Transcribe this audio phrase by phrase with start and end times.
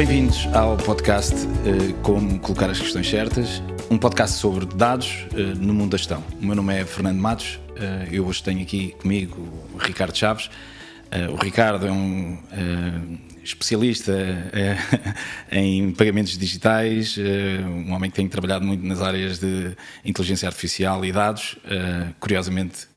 [0.00, 5.74] Bem-vindos ao podcast uh, Como Colocar as Questões Certas, um podcast sobre dados uh, no
[5.74, 6.24] mundo da gestão.
[6.40, 9.36] O meu nome é Fernando Matos, uh, eu hoje tenho aqui comigo
[9.74, 10.50] o Ricardo Chaves.
[11.30, 12.38] o Ricardo é um
[13.44, 14.14] especialista
[15.52, 17.18] em pagamentos digitais,
[17.86, 21.58] um homem que tem trabalhado muito nas áreas de inteligência artificial e dados.
[22.18, 22.88] curiosamente,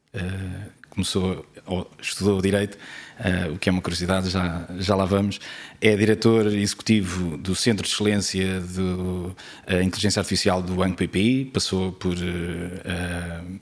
[0.90, 2.78] começou ou estudou Direito,
[3.20, 5.40] uh, o que é uma curiosidade, já, já lá vamos.
[5.82, 11.92] É diretor executivo do Centro de Excelência da uh, Inteligência Artificial do Banco PPI, passou
[11.92, 13.60] por uh,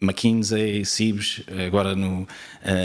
[0.00, 2.28] McKinsey, CIBS, agora no,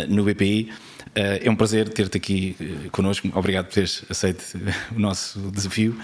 [0.07, 0.71] no BPI.
[1.13, 2.55] é um prazer ter-te aqui
[2.93, 3.29] connosco.
[3.35, 4.41] Obrigado por teres aceito
[4.95, 5.99] o nosso desafio.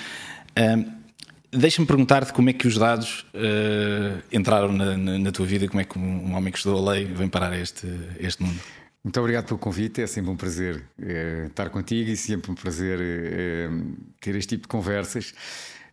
[1.55, 5.79] Deixa-me perguntar-te como é que os dados uh, entraram na, na, na, tua vida como
[5.79, 7.87] é que um, homem que estudou a lei vem parar este,
[8.19, 8.59] este mundo.
[9.05, 12.99] Muito obrigado pelo convite, é sempre um prazer uh, estar contigo e sempre um prazer
[12.99, 15.31] uh, ter este tipo de conversas.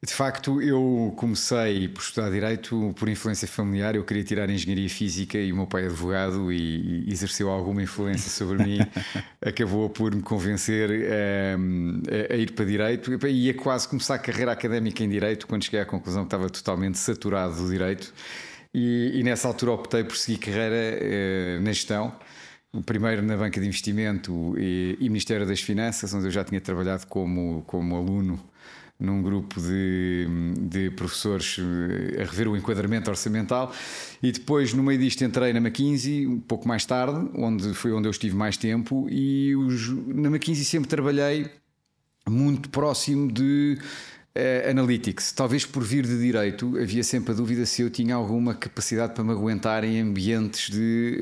[0.02, 3.94] De facto, eu comecei por estudar Direito por influência familiar.
[3.94, 7.82] Eu queria tirar Engenharia Física e o meu pai é advogado e, e exerceu alguma
[7.82, 8.78] influência sobre mim.
[9.44, 10.90] Acabou por me convencer
[11.58, 13.12] um, a, a, ir para Direito.
[13.26, 16.48] E ia quase começar a carreira académica em Direito quando cheguei à conclusão que estava
[16.48, 18.12] totalmente saturado do Direito.
[18.72, 22.16] E, e nessa altura optei por seguir carreira uh, na gestão
[22.80, 27.06] primeiro na banca de investimento e, e, Ministério das Finanças, onde eu já tinha trabalhado
[27.06, 28.40] como, como aluno
[28.98, 30.26] num grupo de,
[30.60, 33.74] de professores eh, a rever o enquadramento orçamental.
[34.22, 38.06] E depois no meio disto entrei na McKinsey um pouco mais tarde, onde foi onde
[38.06, 41.50] eu estive mais tempo e os, na McKinsey sempre trabalhei
[42.28, 43.76] muito próximo de
[44.36, 45.32] uh, Analytics.
[45.32, 49.24] Talvez por vir de direito havia sempre a dúvida se eu tinha alguma capacidade para
[49.24, 51.18] me aguentar em ambientes de,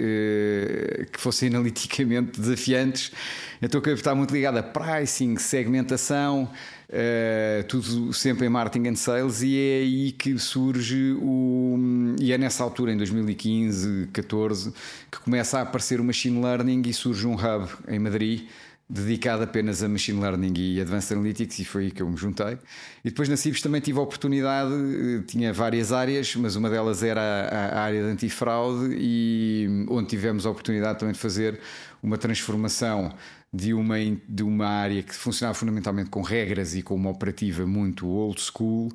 [1.02, 3.12] uh, que fossem analiticamente desafiantes.
[3.60, 6.48] Então eu estar muito ligado a pricing, segmentação
[6.90, 11.78] Uh, tudo sempre em marketing and sales, e é aí que surge o.
[12.20, 14.74] E é nessa altura, em 2015, 14,
[15.08, 18.48] que começa a aparecer o machine learning e surge um hub em Madrid
[18.90, 22.58] dedicado apenas a Machine Learning e Advanced Analytics, e foi aí que eu me juntei.
[23.04, 27.04] E depois na CIBS também tive a oportunidade, eh, tinha várias áreas, mas uma delas
[27.04, 31.60] era a, área de antifraude, e onde tivemos a oportunidade também de fazer
[32.02, 33.14] uma transformação
[33.52, 33.96] de uma,
[34.28, 38.92] de uma área que funcionava fundamentalmente com regras e com uma operativa muito old school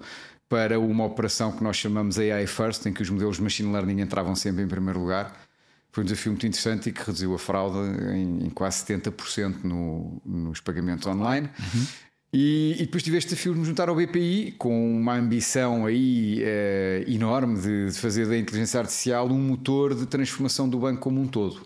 [0.49, 4.01] para uma operação que nós chamamos AI First, em que os modelos de machine learning
[4.01, 5.44] entravam sempre em primeiro lugar.
[5.95, 7.77] Foi um desafio muito interessante e que reduziu a fraude
[8.13, 11.49] em, em quase 70% no, nos pagamentos online.
[11.57, 11.85] Uhum.
[12.33, 16.41] E, e, depois tive este desafio de me juntar ao BPI com uma ambição aí
[16.43, 21.21] eh, enorme de, de fazer da inteligência artificial um motor de transformação do banco como
[21.21, 21.61] um todo.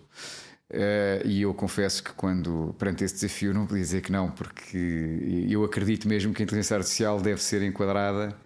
[0.69, 5.47] Uh, e eu confesso que quando perante esse desafio não podia dizer que não, porque
[5.49, 8.37] eu acredito mesmo que a inteligência artificial deve ser enquadrada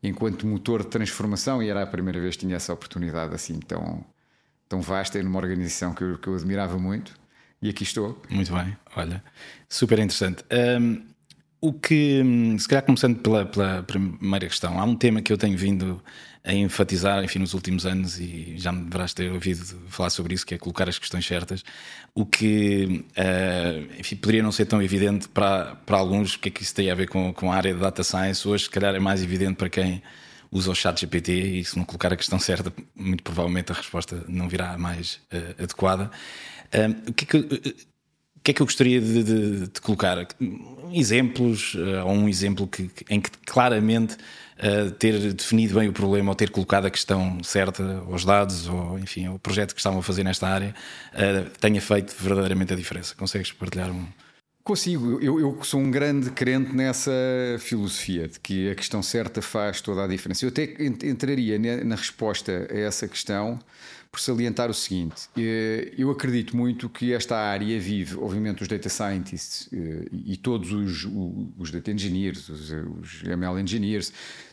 [0.00, 4.04] enquanto motor de transformação e era a primeira vez que tinha essa oportunidade assim tão,
[4.72, 7.12] tão vasta e numa organização que eu, que eu admirava muito
[7.60, 8.20] e aqui estou.
[8.30, 9.22] Muito bem, olha,
[9.68, 10.42] super interessante.
[10.80, 11.02] Um,
[11.60, 12.22] o que,
[12.58, 16.02] se calhar começando pela, pela primeira questão, há um tema que eu tenho vindo
[16.42, 20.44] a enfatizar, enfim, nos últimos anos, e já me deverás ter ouvido falar sobre isso,
[20.44, 21.62] que é colocar as questões certas,
[22.14, 26.50] o que, uh, enfim, poderia não ser tão evidente para, para alguns, o que é
[26.50, 28.92] que isso tem a ver com, com a área de data science, hoje, se calhar,
[28.92, 30.02] é mais evidente para quem
[30.52, 34.22] usa o chat GPT e se não colocar a questão certa, muito provavelmente a resposta
[34.28, 36.10] não virá mais uh, adequada.
[36.72, 37.74] Uh, o que é que
[38.42, 40.26] o que é que eu gostaria de, de, de colocar?
[40.92, 46.32] Exemplos, uh, ou um exemplo que, em que claramente uh, ter definido bem o problema
[46.32, 50.02] ou ter colocado a questão certa aos dados ou, enfim, o projeto que estavam a
[50.02, 50.74] fazer nesta área
[51.14, 53.14] uh, tenha feito verdadeiramente a diferença.
[53.14, 54.08] Consegues partilhar um.
[54.64, 57.10] Consigo, eu, eu, sou um grande crente nessa
[57.58, 60.44] filosofia de que a questão certa faz toda a diferença.
[60.44, 60.62] Eu até
[61.04, 63.58] entraria na resposta a essa questão
[64.12, 68.88] por salientar o seguinte: eh, eu acredito muito que esta área vive, obviamente, os data
[68.88, 71.08] scientists eh, e todos os,
[71.58, 74.12] os data engineers, os, os ML engineers,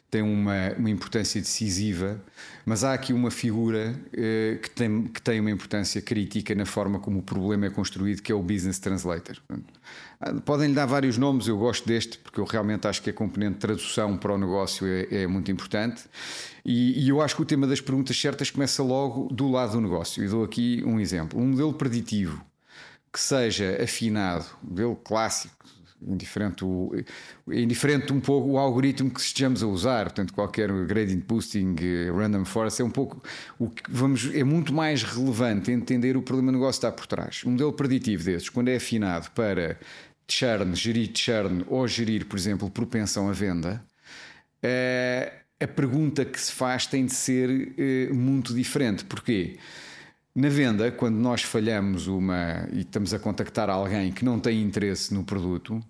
[0.09, 2.19] têm uma, uma importância decisiva,
[2.65, 6.99] mas há aqui uma figura eh, que, tem, que tem uma importância crítica na forma
[6.99, 9.37] como o problema é construído, que é o business translator.
[10.45, 13.53] Podem lhe dar vários nomes, eu gosto deste, porque eu realmente acho que a componente
[13.53, 16.03] de tradução para o negócio é, é muito importante.
[16.65, 19.81] E, e, eu acho que o tema das perguntas certas começa logo do lado do
[19.81, 20.23] negócio.
[20.23, 22.43] E dou aqui um exemplo: um modelo preditivo
[23.11, 25.65] que seja afinado, modelo clássico,
[26.07, 26.91] indiferente, o,
[27.51, 32.45] indiferente um pouco o algoritmo que estejamos a usar, portanto, qualquer gradient boosting, eh, random
[32.45, 33.21] forest, é um pouco
[33.57, 37.07] o que vamos, é muito mais relevante entender o problema do negócio que está por
[37.07, 37.41] trás.
[37.45, 39.77] Um modelo preditivo desses, quando é afinado para
[40.27, 43.83] churn, gerir churn ou gerir, por exemplo, propensão à venda,
[44.61, 49.03] eh, a pergunta que se faz tem de ser eh, muito diferente.
[49.03, 49.57] Porquê?
[50.33, 55.13] Na venda, quando nós falhamos uma e estamos a contactar alguém que não tem interesse
[55.13, 55.83] no produto,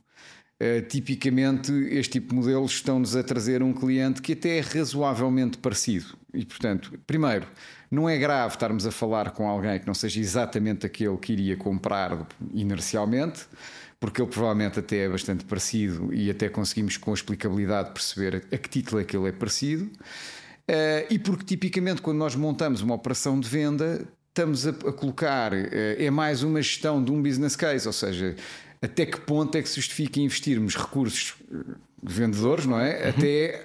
[0.62, 5.58] Uh, tipicamente, este tipo de modelos estão-nos a trazer um cliente que até é razoavelmente
[5.58, 6.18] parecido.
[6.34, 7.48] E, portanto, primeiro,
[7.90, 11.58] não é grave estarmos a falar com alguém que não seja exatamente aquele que iria
[11.58, 13.48] comprar inercialmente,
[14.00, 18.58] porque ele provavelmente até é bastante parecido e até conseguimos com a explicabilidade perceber a
[18.58, 19.86] que título é que ele é parecido.
[19.86, 25.52] Uh, e porque tipicamente quando nós montamos uma operação de venda, estamos a, a colocar,
[25.52, 25.58] uh,
[25.98, 28.36] é mais uma gestão de um business case, ou seja,
[28.82, 31.36] até que ponto é que se justifica investirmos recursos
[32.02, 33.04] de vendedores, não é?
[33.04, 33.10] Uhum.
[33.10, 33.64] Até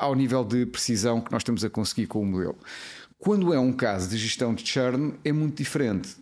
[0.00, 2.58] ao nível de precisão que nós estamos a conseguir com o modelo.
[3.18, 6.16] Quando é um caso de gestão de churn, é muito diferente.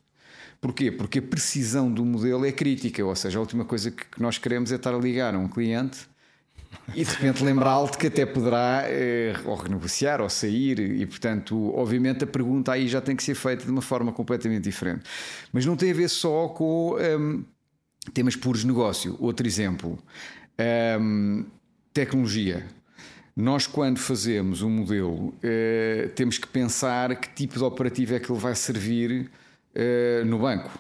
[0.61, 0.91] Porquê?
[0.91, 4.73] Porque a precisão do modelo é crítica, ou seja, a última coisa que nós queremos
[4.73, 6.07] é estar a ligar a um cliente
[6.95, 11.75] e de repente lembrá-lo de que até poderá eh, ou renegociar ou sair, e portanto,
[11.75, 15.03] obviamente, a pergunta aí já tem que ser feita de uma forma completamente diferente.
[15.53, 16.97] Mas não tem a ver só com.
[16.97, 17.45] Hum,
[18.13, 19.17] temas puros negócio.
[19.21, 19.99] Outro exemplo,
[21.01, 21.45] um,
[21.93, 22.67] tecnologia.
[23.37, 28.31] Nós, quando fazemos um modelo, uh, temos que pensar que tipo de operativo é que
[28.31, 29.31] ele vai servir
[29.75, 30.71] uh, no banco.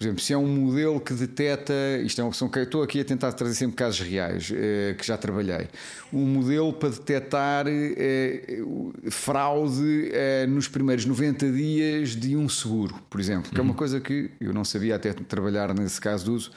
[0.00, 3.00] Por exemplo, se é um modelo que detecta, isto é uma opção que estou aqui
[3.00, 5.68] a tentar trazer sempre casos reais, eh, que já trabalhei.
[6.10, 8.62] Um modelo para detectar eh,
[9.10, 13.60] fraude eh, nos primeiros 90 dias de um seguro, por exemplo, que uhum.
[13.60, 13.76] é uma uhum.
[13.76, 16.50] coisa que eu não sabia até trabalhar nesse caso de uso,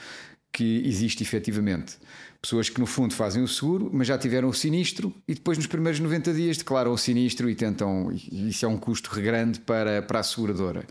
[0.50, 1.98] que existe efetivamente.
[2.42, 5.68] Pessoas que no fundo fazem o seguro, mas já tiveram o sinistro e depois nos
[5.68, 8.10] primeiros 90 dias declaram o sinistro e tentam.
[8.12, 10.86] Isso é um custo grande para, para a seguradora.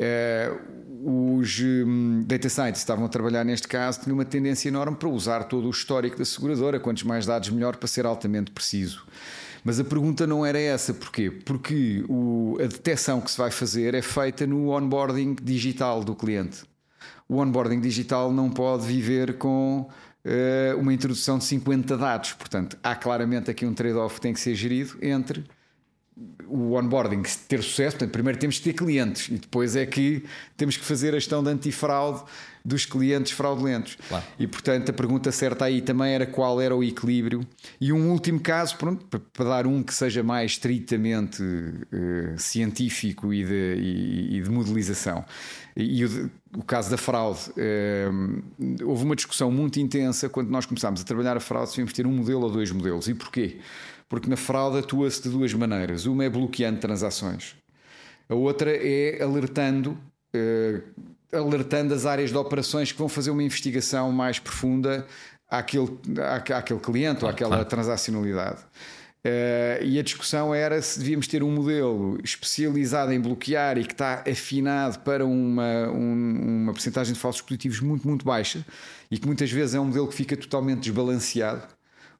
[0.00, 5.08] Uh, os um, data scientists estavam a trabalhar neste caso tinham uma tendência enorme para
[5.08, 9.06] usar todo o histórico da seguradora, quantos mais dados melhor para ser altamente preciso.
[9.64, 11.30] Mas a pergunta não era essa, porquê?
[11.30, 16.64] Porque o, a detecção que se vai fazer é feita no onboarding digital do cliente.
[17.28, 19.88] O onboarding digital não pode viver com
[20.24, 24.40] uh, uma introdução de 50 dados, portanto, há claramente aqui um trade-off que tem que
[24.40, 25.44] ser gerido entre
[26.46, 30.24] o onboarding ter sucesso, portanto, primeiro temos que ter clientes e depois é que
[30.56, 32.24] temos que fazer a gestão de antifraude
[32.64, 33.96] dos clientes fraudulentos.
[34.08, 34.24] Claro.
[34.38, 37.46] E portanto a pergunta certa aí também era qual era o equilíbrio.
[37.80, 43.44] E um último caso, pronto, para dar um que seja mais estritamente uh, científico e
[43.44, 45.24] de, e, e de modelização.
[45.74, 47.40] E, e o, o, caso da fraude.
[47.50, 48.42] Uh,
[48.84, 52.06] houve uma discussão muito intensa quando nós começámos a trabalhar a fraude se íamos ter
[52.06, 53.08] um modelo ou dois modelos.
[53.08, 53.58] E porquê?
[54.10, 56.04] Porque na fraude atua-se de duas maneiras.
[56.04, 57.54] Uma é bloqueando transações,
[58.28, 59.98] a outra é alertando,
[60.34, 65.06] uh, alertando as áreas de operações que vão fazer uma investigação mais profunda
[65.48, 65.88] àquele,
[66.20, 67.64] à, àquele cliente claro, ou àquela claro.
[67.68, 68.60] transacionalidade.
[69.24, 73.92] Uh, e a discussão era se devíamos ter um modelo especializado em bloquear e que
[73.92, 78.64] está afinado para uma, um, uma porcentagem de falsos positivos muito, muito baixa
[79.10, 81.62] e que muitas vezes é um modelo que fica totalmente desbalanceado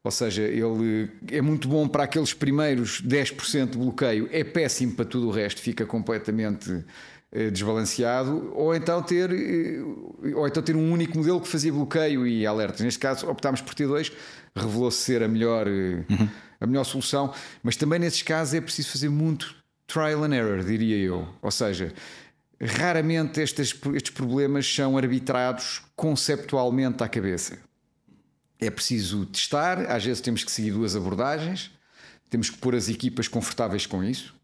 [0.02, 5.04] ou seja, ele é muito bom para aqueles primeiros 10% de bloqueio, é péssimo para
[5.04, 6.84] tudo o resto, fica completamente
[7.30, 9.78] eh, desbalanceado, ou então ter eh,
[10.34, 12.80] ou então ter um único modelo que fazia bloqueio e alertas.
[12.80, 14.10] Neste caso optámos por ter dois,
[14.56, 16.28] revelou-se ser a melhor, eh, uhum.
[16.60, 19.54] a melhor solução, mas também nesses casos é preciso fazer muito
[19.86, 21.28] trial and error, diria eu.
[21.42, 21.92] Ou seja,
[22.58, 27.69] raramente estes, estes problemas são arbitrados conceptualmente à cabeça
[28.60, 31.70] é preciso testar, às vezes temos que seguir duas abordagens,
[32.28, 34.34] temos que pôr as equipas confortáveis com isso.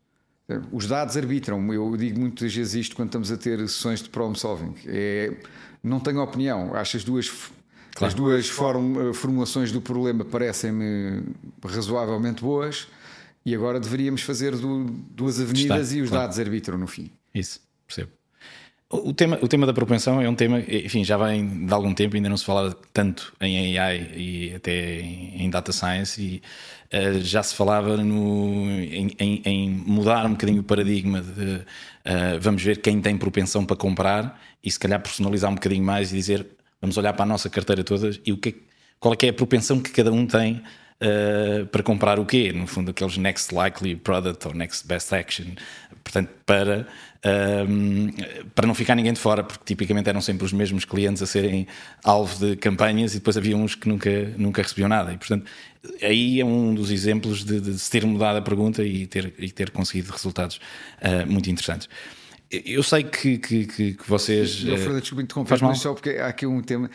[0.73, 4.35] Os dados arbitram, eu digo muitas vezes isto quando estamos a ter sessões de problem
[4.37, 4.75] solving.
[4.87, 5.35] É,
[5.82, 8.06] não tenho opinião, acho as duas, claro.
[8.06, 11.23] as duas form, formulações do problema parecem-me
[11.64, 12.87] razoavelmente boas
[13.44, 16.25] e agora deveríamos fazer do, duas avenidas Está, e os claro.
[16.25, 17.11] dados arbitram no fim.
[17.35, 18.12] Isso, percebo.
[18.88, 22.14] O tema, o tema da propensão é um tema, enfim, já vem de algum tempo,
[22.14, 26.43] ainda não se fala tanto em AI e até em, data science, e
[26.97, 32.38] uh, já se falava no, em, em, em, mudar um bocadinho o paradigma de uh,
[32.40, 36.16] vamos ver quem tem propensão para comprar e se calhar personalizar um bocadinho mais e
[36.16, 36.47] dizer
[36.81, 38.55] vamos olhar para a nossa carteira toda e o que,
[39.00, 40.62] qual é, que é a propensão que cada um tem
[41.02, 42.52] uh, para comprar o quê?
[42.52, 45.47] No fundo, aqueles next likely product ou next best action.
[46.05, 46.87] Portanto, para,
[47.26, 51.26] uh, para não ficar ninguém de fora, porque tipicamente eram sempre os mesmos clientes a
[51.26, 51.66] serem
[52.04, 55.12] alvo de campanhas e depois havia uns que nunca, nunca recebiam nada.
[55.12, 55.47] E, portanto,
[56.02, 59.50] aí é um dos exemplos de, de se ter mudado a pergunta e ter, e
[59.50, 60.61] ter conseguido resultados
[61.02, 61.88] uh, muito interessantes.
[62.50, 64.62] Eu sei que, que, que, que vocês.
[64.64, 66.88] Eu, Fernando, desculpe interromper, mas só porque há aqui um tema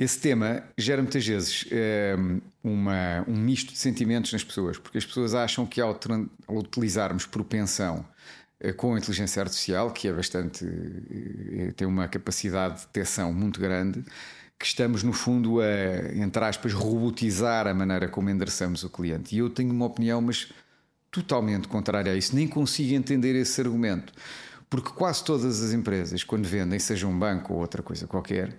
[0.00, 1.66] esse tema gera muitas vezes
[2.18, 5.98] um, uma, um misto de sentimentos nas pessoas, porque as pessoas acham que ao,
[6.46, 8.02] ao utilizarmos propensão
[8.76, 10.64] com a inteligência artificial, que é bastante.
[10.64, 14.04] Uh, tem uma capacidade de detecção muito grande,
[14.58, 19.34] que estamos, no fundo, a, entre aspas, robotizar a maneira como endereçamos o cliente.
[19.34, 20.52] E eu tenho uma opinião, mas
[21.10, 22.36] totalmente contrária a isso.
[22.36, 24.12] Nem consigo entender esse argumento.
[24.68, 28.54] Porque quase todas as empresas, quando vendem, seja um banco ou outra coisa qualquer,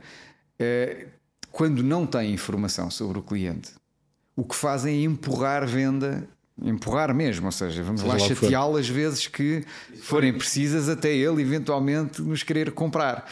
[0.59, 1.07] eh,
[1.51, 3.71] quando não têm informação sobre o cliente,
[4.35, 6.27] o que fazem é empurrar venda,
[6.63, 9.63] empurrar mesmo, ou seja, vamos seja lá chateá-lo às vezes que
[10.01, 13.25] forem precisas até ele eventualmente nos querer comprar.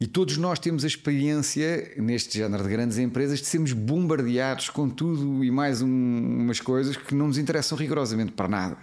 [0.00, 4.88] E todos nós temos a experiência, neste género de grandes empresas, de sermos bombardeados com
[4.88, 8.78] tudo e mais um, umas coisas que não nos interessam rigorosamente para nada.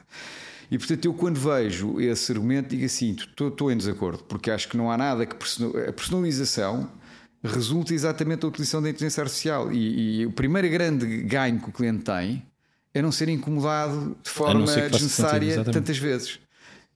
[0.70, 4.78] E portanto, eu quando vejo esse argumento, digo assim: estou em desacordo, porque acho que
[4.78, 5.36] não há nada que
[5.88, 6.88] a personalização
[7.44, 9.72] resulta exatamente da utilização da inteligência artificial.
[9.72, 12.44] E, e, o primeiro grande ganho que o cliente tem
[12.94, 16.40] é não ser incomodado de forma desnecessária sentido, tantas vezes.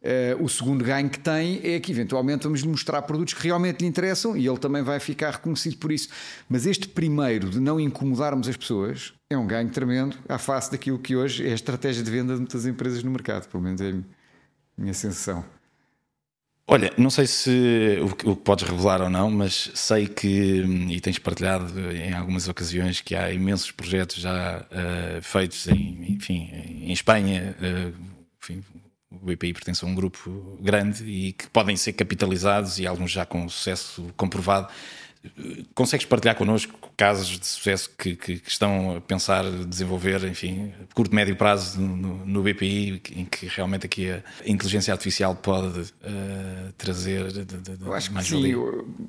[0.01, 3.81] Uh, o segundo ganho que tem é que eventualmente vamos lhe mostrar produtos que realmente
[3.81, 6.09] lhe interessam e ele também vai ficar reconhecido por isso.
[6.49, 10.97] Mas este primeiro de não incomodarmos as pessoas é um ganho tremendo à face daquilo
[10.97, 13.91] que hoje é a estratégia de venda de muitas empresas no mercado, pelo menos é
[13.91, 15.45] a minha sensação.
[16.67, 21.19] Olha, não sei se o que podes revelar ou não, mas sei que, e tens
[21.19, 27.55] partilhado em algumas ocasiões, que há imensos projetos já uh, feitos em, enfim, em Espanha,
[27.59, 27.93] uh,
[28.41, 28.63] enfim,
[29.11, 33.25] o BPI pertence a um grupo grande e que podem ser capitalizados e alguns já
[33.25, 34.71] com sucesso comprovado.
[35.75, 41.13] Consegues partilhar connosco casos de sucesso que, que, que estão a pensar desenvolver, enfim, curto,
[41.13, 47.31] médio prazo no, no, BPI, em que realmente aqui a inteligência artificial pode uh, trazer
[47.31, 48.55] de, de, Eu acho que sim.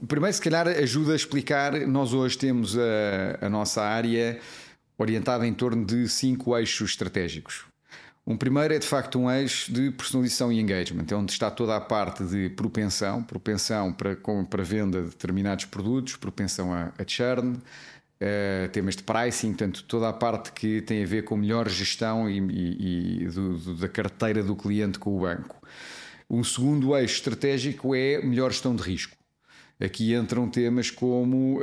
[0.06, 1.72] Primeiro, se calhar, ajuda a explicar.
[1.86, 4.38] Nós hoje temos a, a nossa área
[4.98, 7.71] orientada em torno de cinco eixos estratégicos.
[8.24, 11.76] Um primeiro é de facto um eixo de personalização e engagement, é onde está toda
[11.76, 14.16] a parte de propensão, propensão para,
[14.48, 20.08] para venda de determinados produtos, propensão a, a churn, uh, temas de pricing, portanto, toda
[20.08, 23.88] a parte que tem a ver com melhor gestão e, e, e do, do, da
[23.88, 25.60] carteira do cliente com o banco.
[26.30, 29.16] Um segundo eixo estratégico é melhor gestão de risco.
[29.84, 31.62] Aqui entram temas como uh,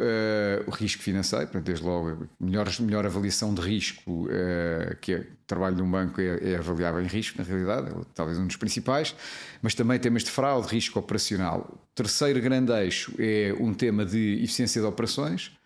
[0.67, 5.25] o risco financeiro, portanto, desde logo, melhor, melhor avaliação de risco, uh, que é, o
[5.47, 8.57] trabalho de um banco é, é avaliável em risco, na realidade, é talvez um dos
[8.57, 9.15] principais,
[9.61, 11.69] mas também temas de fraude, risco operacional.
[11.71, 15.57] O terceiro grande eixo é um tema de eficiência de operações.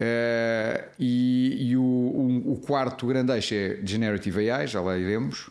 [0.00, 5.48] Uh, e, e o, um, o, quarto grande eixo é Generative AI, já lá iremos.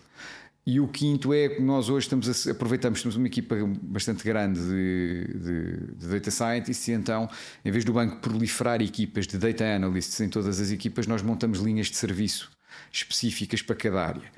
[0.66, 4.62] E o quinto é que nós hoje estamos a, aproveitamos, temos uma equipa bastante grande
[4.62, 7.30] de, de, de, data scientists e então,
[7.66, 11.60] em vez do banco proliferar equipas de data analysts em todas as equipas, nós montamos
[11.60, 12.50] linhas de serviço
[12.92, 14.32] específicas para cada área.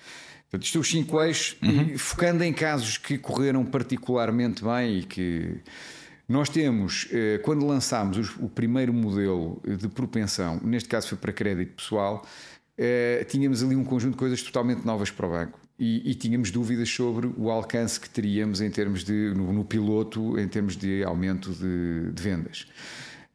[0.50, 1.96] Portanto, isto é os cinco eixos, uhum.
[1.98, 5.60] focando em casos que correram particularmente bem e que
[6.28, 11.76] nós temos, eh, quando lançámos o primeiro modelo de propensão, neste caso foi para crédito
[11.76, 12.26] pessoal,
[12.76, 16.52] eh, tínhamos ali um conjunto de coisas totalmente novas para o banco e, e, tínhamos
[16.52, 21.04] dúvidas sobre o alcance que teríamos em termos de no, no piloto em termos de
[21.04, 22.66] aumento de, de vendas.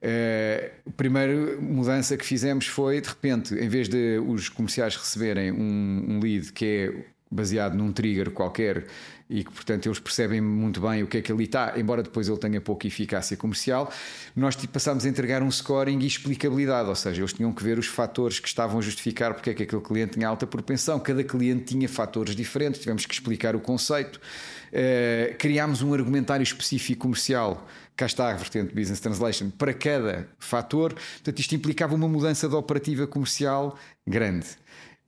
[0.03, 5.53] Uh, a primeira mudança que fizemos foi de repente, em vez de os comerciais receberem
[5.53, 8.87] um, um lead que é baseado num trigger qualquer
[9.31, 12.29] e que, portanto, eles percebem muito bem o que é que ali está, embora depois
[12.29, 13.93] ele tenha pouca eficácia comercial,
[14.35, 17.79] nós tipo, passámos a entregar um scoring e explicabilidade, ou seja, eles tinham que ver
[17.79, 21.23] os fatores que estavam a justificar porque é que aquele cliente tinha alta propensão, cada
[21.23, 27.69] cliente tinha fatores diferentes, tivemos que explicar o conceito, uh, criámos um argumentário específico comercial
[28.01, 30.95] cá está a vertente Business Translation, para cada fator.
[30.95, 34.47] Portanto, isto implicava uma mudança de operativa comercial grande.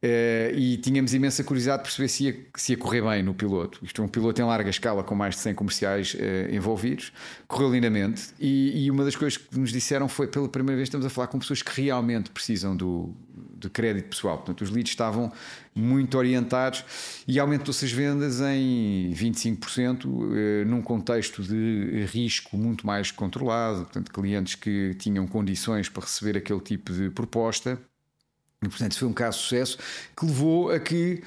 [0.04, 3.78] Uh, e tínhamos imensa curiosidade de perceber se ia, se ia correr bem no piloto.
[3.84, 7.12] Isto é um piloto em larga escala com mais de 100 comerciais uh, envolvidos.
[7.46, 8.30] Correu lindamente.
[8.40, 11.28] E, e, uma das coisas que nos disseram foi: pela primeira vez estamos a falar
[11.28, 13.14] com pessoas que realmente precisam do,
[13.56, 14.38] de crédito pessoal.
[14.38, 15.30] Portanto, os leads estavam
[15.72, 16.84] muito orientados
[17.28, 23.82] e aumentou-se as vendas em 25%, uh, eh, num contexto de risco muito mais controlado.
[23.82, 27.80] Portanto, clientes que tinham condições para receber aquele tipo de proposta
[28.62, 29.78] e, portanto, foi um caso de sucesso
[30.16, 31.22] que levou a que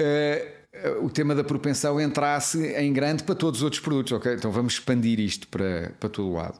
[0.00, 0.62] uh,
[1.04, 4.12] o tema da propensão entrasse em grande para todos os outros produtos.
[4.12, 4.34] ok?
[4.34, 6.58] Então vamos expandir isto para, para todo o lado.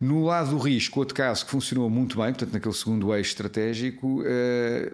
[0.00, 4.20] No lado do risco, outro caso que funcionou muito bem, portanto, naquele segundo eixo estratégico,
[4.20, 4.24] uh,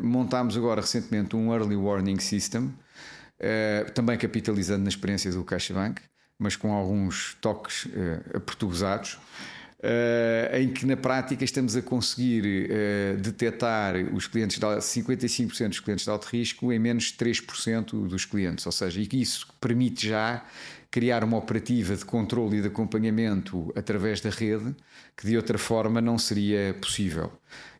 [0.00, 6.00] montámos agora recentemente um Early Warning System, uh, também capitalizando na experiência do CaixaBank,
[6.38, 8.40] mas com alguns toques Uh,
[10.52, 16.04] em que na prática estamos a conseguir uh, detectar os clientes de 55% dos clientes
[16.04, 20.08] de alto risco em menos de 3% dos clientes, ou seja, e que isso permite
[20.08, 20.44] já
[20.90, 24.75] criar uma operativa de controle e de acompanhamento através da rede
[25.16, 27.32] que de outra forma não seria possível.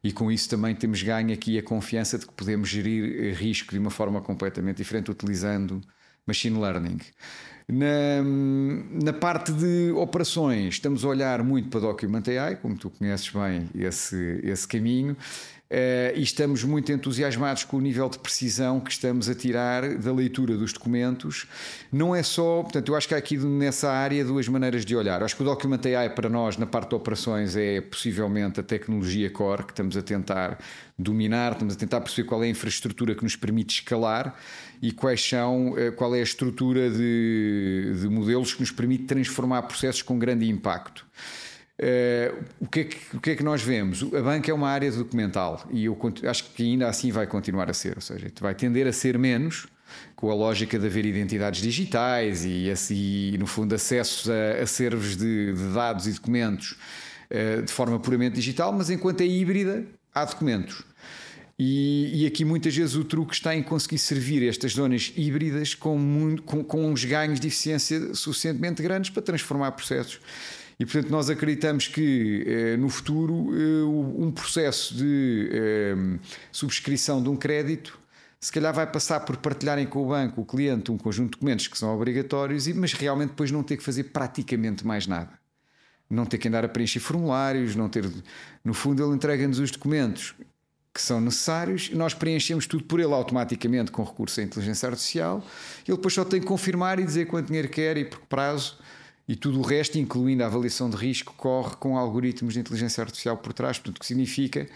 [0.03, 3.73] E com isso também temos ganho aqui a confiança de que podemos gerir eh, risco
[3.73, 5.81] de uma forma completamente diferente utilizando
[6.31, 6.99] machine learning.
[7.69, 8.23] Na,
[9.05, 13.69] na, parte de operações, estamos a olhar muito para Document AI, como tu conheces bem
[13.75, 15.17] esse, esse caminho,
[15.71, 20.13] Uh, e estamos muito entusiasmados com o nível de precisão que estamos a tirar da
[20.13, 21.47] leitura dos documentos.
[21.93, 25.23] Não é só, portanto, eu acho que há aqui nessa área duas maneiras de olhar.
[25.23, 29.31] Acho que o Document AI para nós, na parte de operações, é possivelmente a tecnologia
[29.31, 30.59] core que estamos a tentar
[30.99, 34.35] dominar, estamos a tentar perceber qual é a infraestrutura que nos permite escalar
[34.83, 39.63] e quais são, eh, qual é a estrutura de, de modelos que nos permite transformar
[39.63, 41.07] processos com grande impacto.
[41.81, 44.03] Uh, o, que é que, o que é que nós vemos?
[44.03, 47.73] A banca é uma área documental e eu acho que ainda assim vai continuar a
[47.73, 49.67] ser, ou seja, vai tender a ser menos
[50.15, 55.17] com a lógica de haver identidades digitais e, assim, no fundo, acessos a, a servos
[55.17, 56.77] de, de, dados e documentos
[57.31, 60.85] uh, de forma puramente digital, mas enquanto é híbrida, há documentos.
[61.59, 65.97] E, e, aqui muitas vezes o truque está em conseguir servir estas zonas híbridas com,
[65.99, 70.21] muito, com, com uns ganhos de eficiência suficientemente grandes para transformar processos.
[70.81, 75.95] E portanto, nós acreditamos que eh, no futuro eh, um processo de eh,
[76.51, 77.99] subscrição de um crédito
[78.41, 81.69] se calhar vai passar por partilharem com o banco, o cliente, um conjunto de documentos
[81.69, 85.29] que são obrigatórios, mas realmente depois não ter que fazer praticamente mais nada.
[86.09, 88.11] Não ter que andar a preencher formulários, não ter.
[88.65, 90.35] No fundo, ele entrega-nos os documentos
[90.95, 95.45] que são necessários, nós preenchemos tudo por ele automaticamente com recurso à inteligência artificial.
[95.87, 98.79] Ele depois só tem que confirmar e dizer quanto dinheiro quer e por que prazo
[99.31, 103.37] e tudo o resto, incluindo a avaliação de risco, corre com algoritmos de inteligência artificial
[103.37, 104.67] por trás, portanto, que significa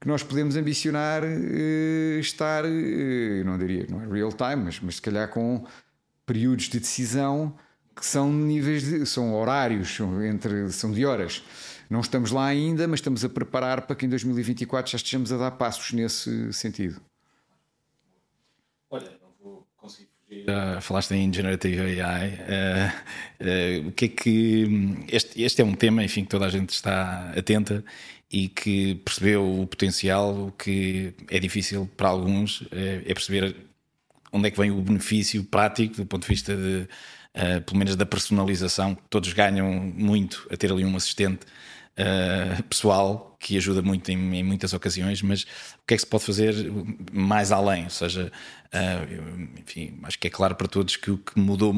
[0.00, 4.94] que nós podemos ambicionar uh, estar, uh, não diria, não é real time, mas, mas
[4.94, 5.66] se calhar com
[6.24, 7.52] períodos de decisão
[7.96, 11.42] que são níveis de, são horários, são, entre, são de horas.
[11.90, 15.36] Não estamos lá ainda, mas estamos a preparar para que em 2024 já estejamos a
[15.36, 17.00] dar passos nesse sentido.
[18.88, 19.25] Olha,
[20.44, 22.28] já falaste em Generative AI.
[22.28, 24.66] Uh, uh, o que é que.
[25.08, 27.84] Este, este é um tema, enfim, que toda a gente está atenta
[28.30, 30.48] e que percebeu o potencial.
[30.48, 33.54] O que é difícil para alguns é, é perceber
[34.32, 36.88] onde é que vem o benefício prático do ponto de vista de,
[37.34, 38.96] uh, pelo menos, da personalização.
[39.08, 41.46] Todos ganham muito a ter ali um assistente
[41.98, 46.06] uh, pessoal que ajuda muito em, em, muitas ocasiões, mas o que é que se
[46.06, 46.54] pode fazer
[47.12, 47.84] mais além?
[47.84, 48.32] Ou seja,
[48.66, 51.74] uh, enfim, acho que é claro para todos que o que mudou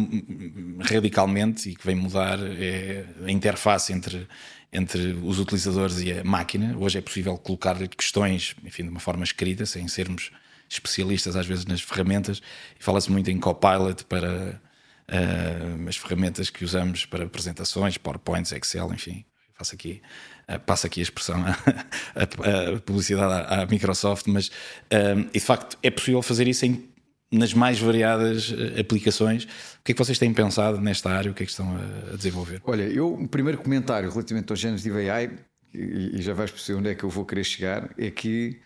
[0.80, 4.26] radicalmente e que vem mudar é a interface entre,
[4.72, 6.76] entre os utilizadores e a máquina.
[6.78, 10.30] Hoje é possível colocar questões, enfim, de uma forma escrita, sem sermos
[10.70, 12.42] especialistas às vezes nas ferramentas,
[12.78, 14.60] e fala-se muito em Copilot para
[15.08, 19.24] uh, as ferramentas que usamos para apresentações, PowerPoints, Excel, enfim
[19.58, 20.00] faço aqui,
[20.48, 25.38] uh, passo aqui a expressão, a, a, a publicidade à, à, Microsoft, mas uh, e
[25.38, 26.88] de facto é possível fazer isso em,
[27.30, 29.44] nas mais variadas uh, aplicações.
[29.44, 29.48] O
[29.84, 31.30] que é que vocês têm pensado nesta área?
[31.30, 32.62] O que é que estão a, a desenvolver?
[32.64, 35.30] Olha, eu, o primeiro comentário relativamente aos géneros de AI,
[35.74, 38.58] e, e, já vais perceber onde é que eu vou querer chegar, é que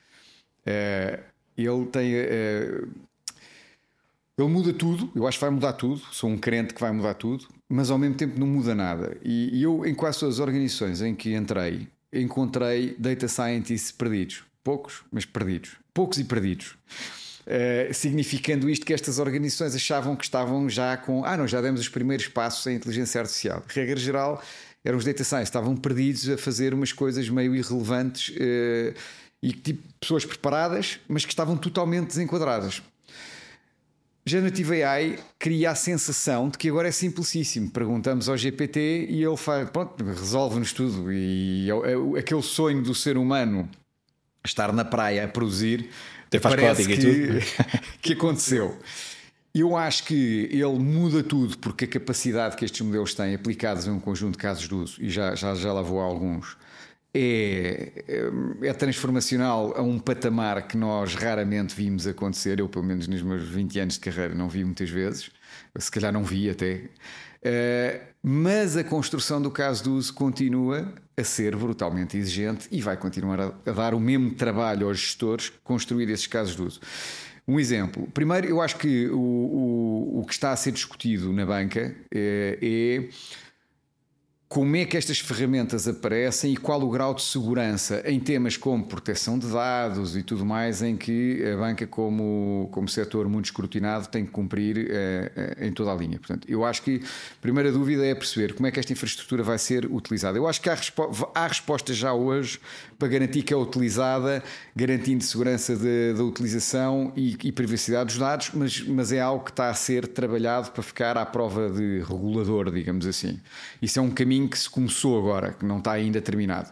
[1.56, 2.14] ele tem
[4.42, 6.00] ele muda tudo, eu acho que vai mudar tudo.
[6.10, 9.16] Sou um crente que vai mudar tudo, mas ao mesmo tempo não muda nada.
[9.22, 14.44] E, e eu, em quase as organizações em que entrei, encontrei data scientists perdidos.
[14.62, 15.72] Poucos, mas perdidos.
[15.92, 16.76] Poucos e perdidos.
[17.42, 21.24] Uh, significando isto que estas organizações achavam que estavam já com.
[21.24, 23.62] Ah, não, já demos os primeiros passos em inteligência artificial.
[23.66, 24.42] Regra geral,
[24.84, 28.94] eram os data scientists, estavam perdidos a fazer umas coisas meio irrelevantes uh,
[29.42, 32.80] e tipo pessoas preparadas, mas que estavam totalmente desenquadradas.
[34.24, 37.70] Generative AI cria a sensação de que agora é simplicíssimo.
[37.70, 41.12] Perguntamos ao GPT e ele faz, pronto, resolve-nos tudo.
[41.12, 43.68] E é, é, aquele sonho do ser humano
[44.44, 45.88] estar na praia a produzir
[46.26, 47.40] Até faz parece que, tudo.
[48.00, 48.78] que aconteceu.
[49.52, 53.90] Eu acho que ele muda tudo porque a capacidade que estes modelos têm aplicados em
[53.90, 56.56] um conjunto de casos de uso, e já, já, já lá vou a alguns,
[57.14, 62.58] é, é, é transformacional a um patamar que nós raramente vimos acontecer.
[62.58, 65.30] Eu, pelo menos nos meus 20 anos de carreira, não vi muitas vezes,
[65.78, 66.88] se calhar não vi até.
[67.44, 72.96] Uh, mas a construção do caso de uso continua a ser brutalmente exigente e vai
[72.96, 76.80] continuar a, a dar o mesmo trabalho aos gestores construir esses casos de uso.
[77.46, 78.08] Um exemplo.
[78.14, 82.58] Primeiro, eu acho que o, o, o que está a ser discutido na banca é,
[82.62, 83.08] é
[84.52, 88.84] como é que estas ferramentas aparecem e qual o grau de segurança em temas como
[88.84, 94.08] proteção de dados e tudo mais, em que a banca, como, como setor muito escrutinado,
[94.08, 96.18] tem que cumprir eh, em toda a linha.
[96.18, 99.56] Portanto, eu acho que a primeira dúvida é perceber como é que esta infraestrutura vai
[99.56, 100.36] ser utilizada.
[100.36, 102.60] Eu acho que há, respo há respostas já hoje
[102.98, 104.44] para garantir que é utilizada,
[104.76, 105.74] garantindo segurança
[106.14, 110.06] da utilização e, e, privacidade dos dados, mas, mas é algo que está a ser
[110.06, 113.40] trabalhado para ficar à prova de regulador, digamos assim.
[113.80, 116.70] Isso é um caminho caminho que se começou agora, que não está ainda terminado.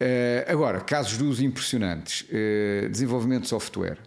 [0.00, 2.22] Uh, agora, casos de uso impressionantes.
[2.22, 3.98] Uh, desenvolvimento de software.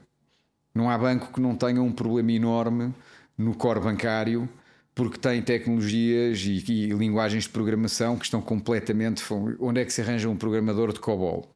[0.74, 2.94] Não há banco que não tenha um problema enorme
[3.38, 4.48] no core bancário
[4.94, 9.24] porque tem tecnologias e, e, linguagens de programação que estão completamente.
[9.60, 11.50] Onde é que se arranja um programador de COBOL?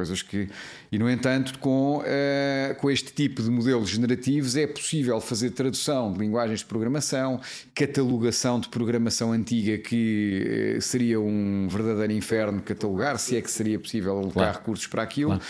[0.00, 0.48] Coisas que.
[0.90, 6.10] E, no entanto, com, uh, com este tipo de modelos generativos é possível fazer tradução
[6.10, 7.38] de linguagens de programação,
[7.74, 13.78] catalogação de programação antiga, que uh, seria um verdadeiro inferno catalogar, se é que seria
[13.78, 14.58] possível alocar claro.
[14.58, 15.32] recursos para aquilo.
[15.32, 15.44] Claro.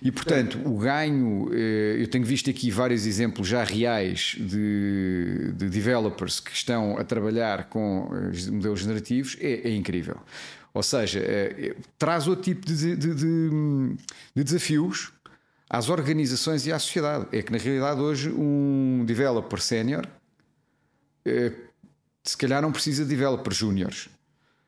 [0.00, 5.68] E, portanto, o ganho, uh, eu tenho visto aqui vários exemplos já reais de, de
[5.68, 8.08] developers que estão a trabalhar com
[8.52, 10.20] modelos generativos, é, é incrível.
[10.76, 13.94] Ou seja, é, é, traz outro tipo de, de, de,
[14.34, 15.10] de, desafios
[15.70, 17.26] às organizações e à sociedade.
[17.32, 20.06] É que na realidade hoje um developer sénior
[21.24, 21.50] é,
[22.22, 24.10] se calhar não precisa de developers júniores.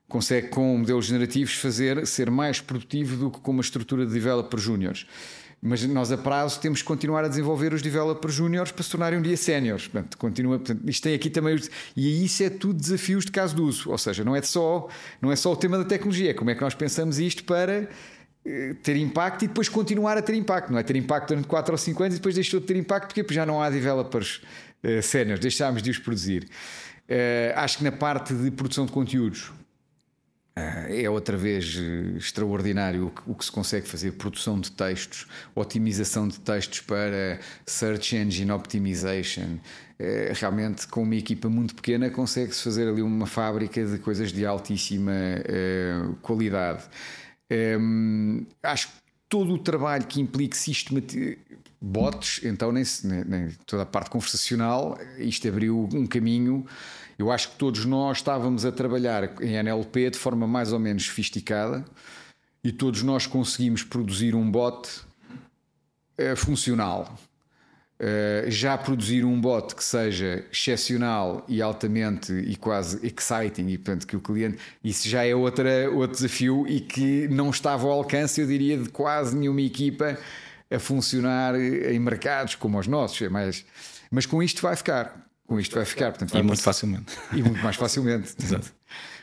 [0.09, 4.63] Consegue com modelos generativos fazer ser mais produtivo do que com uma estrutura de developers
[4.63, 5.07] júniores
[5.61, 9.19] mas nós a prazo temos que continuar a desenvolver os developers júniores para se tornarem
[9.19, 9.89] um dia séniores.
[9.89, 11.59] Portanto, continua, portanto, isto tem aqui também
[11.97, 14.89] e isso é tudo desafios de caso de uso, ou seja, não é só
[15.21, 17.89] não é só o tema da tecnologia, é como é que nós pensamos isto para
[18.45, 21.73] eh, ter impacto e depois continuar a ter impacto, não é ter impacto durante 4
[21.73, 24.41] ou 5 anos e depois deixou de ter impacto porque já não há developers
[24.85, 26.49] uh, séniores, deixámos de os produzir.
[27.09, 29.51] Uh, acho que na parte de produção de conteúdos
[30.89, 36.39] é outra vez eh, extraordinário o que se consegue fazer: produção de textos, otimização de
[36.41, 39.59] textos para search engine optimization.
[39.99, 44.47] É, realmente, com uma equipa muito pequena, consegue-se fazer ali uma fábrica de coisas de
[44.47, 45.93] altíssima é,
[46.23, 46.85] qualidade.
[47.51, 47.77] É,
[48.63, 48.95] acho que
[49.29, 51.37] todo o trabalho que implique sistematizar
[51.81, 52.85] bots, então nem,
[53.27, 56.67] nem, toda a parte conversacional, isto abriu um caminho
[57.19, 61.05] eu acho que todos nós estávamos a trabalhar em NLP de forma mais ou menos
[61.05, 61.85] sofisticada
[62.63, 64.89] e todos nós conseguimos produzir um bot
[66.21, 67.19] uh, funcional.
[68.01, 74.07] Uh, já produzir um bot que seja excepcional e altamente e quase exciting, e portanto
[74.07, 74.59] que o cliente.
[74.85, 78.89] Isso já é outra, outro desafio e que não estava ao alcance, eu diria, de
[78.91, 80.17] quase nenhuma equipa
[80.71, 83.21] a funcionar em mercados como os nossos.
[83.21, 83.65] É mais,
[84.13, 86.11] mas com isto vai ficar com isto vai ficar.
[86.11, 87.17] Portanto, vai e muito facilmente.
[87.33, 88.35] E muito mais facilmente.
[88.41, 88.71] Exato.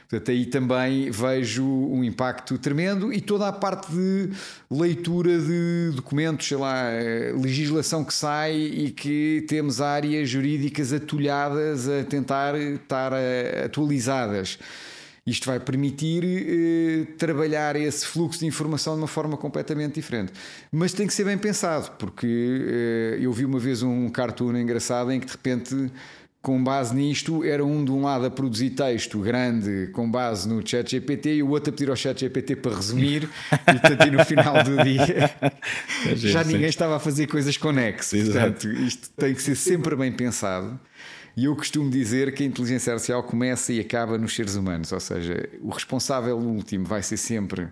[0.10, 4.30] Portanto, aí também vejo um impacto tremendo e toda a parte de
[4.70, 11.90] leitura de documentos, sei lá, eh, legislação que sai e que temos áreas jurídicas atulhadas
[11.90, 14.60] a tentar estar eh, atualizadas.
[15.26, 20.32] Isto vai permitir eh, trabalhar esse fluxo de informação de uma forma completamente diferente.
[20.72, 25.12] Mas tem que ser bem pensado, porque eh, eu vi uma vez um cartoon engraçado
[25.12, 25.92] em que de repente
[26.46, 30.62] com base nisto, era um de um lado a produzir texto grande com base no
[30.66, 34.24] chat GPT e o outro a pedir ao chat GPT para resumir e portanto, no
[34.24, 38.30] final do dia é já ninguém estava a fazer coisas conexas.
[38.30, 40.80] Portanto, isto tem que ser sempre bem pensado.
[41.38, 45.00] E eu costumo dizer que a inteligência artificial começa e acaba nos seres humanos, ou
[45.00, 47.68] seja, o responsável último vai ser sempre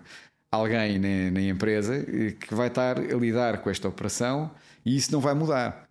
[0.50, 2.04] alguém na, na empresa
[2.38, 4.50] que vai estar a lidar com esta operação
[4.84, 5.88] e isso não vai mudar.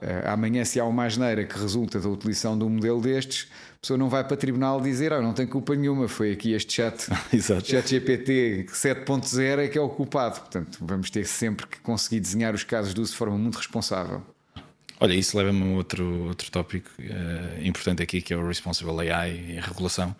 [0.00, 3.80] Uh, amanhã, se há uma asneira que resulta da utilização de um modelo destes, a
[3.80, 6.72] pessoa não vai para o tribunal dizer ah, não tem culpa nenhuma, foi aqui este
[6.72, 7.08] chat,
[7.64, 10.38] chat GPT 7.0 é que é o culpado.
[10.38, 14.22] Portanto, vamos ter sempre que conseguir desenhar os casos de uso de forma muito responsável.
[15.00, 19.54] Olha, isso leva-me a outro, outro tópico uh, importante aqui, que é o Responsible AI
[19.54, 20.14] e a regulação.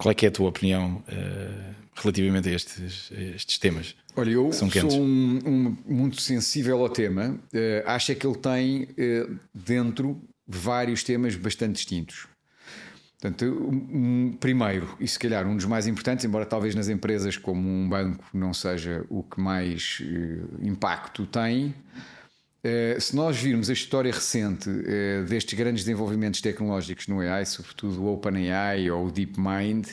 [0.00, 3.94] Qual é é a tua opinião uh, relativamente a estes, a estes temas?
[4.16, 4.68] Olha, eu sou
[5.00, 7.38] um, um, muito sensível ao tema.
[7.52, 12.26] Uh, acho é que ele tem uh, dentro vários temas bastante distintos.
[13.20, 17.68] Portanto, um, primeiro, e se calhar um dos mais importantes, embora talvez nas empresas como
[17.68, 20.00] um banco não seja o que mais
[20.62, 21.74] impacto tem,
[22.98, 24.68] se nós virmos a história recente
[25.28, 29.86] destes grandes desenvolvimentos tecnológicos no AI, sobretudo o OpenAI ou o DeepMind,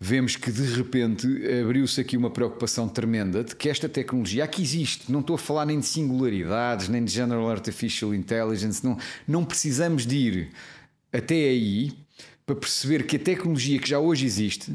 [0.00, 1.26] vemos que de repente
[1.60, 5.10] abriu-se aqui uma preocupação tremenda de que esta tecnologia aqui existe.
[5.10, 10.06] Não estou a falar nem de singularidades, nem de General Artificial Intelligence, não, não precisamos
[10.06, 10.50] de ir
[11.12, 11.92] até aí
[12.46, 14.72] para perceber que a tecnologia que já hoje existe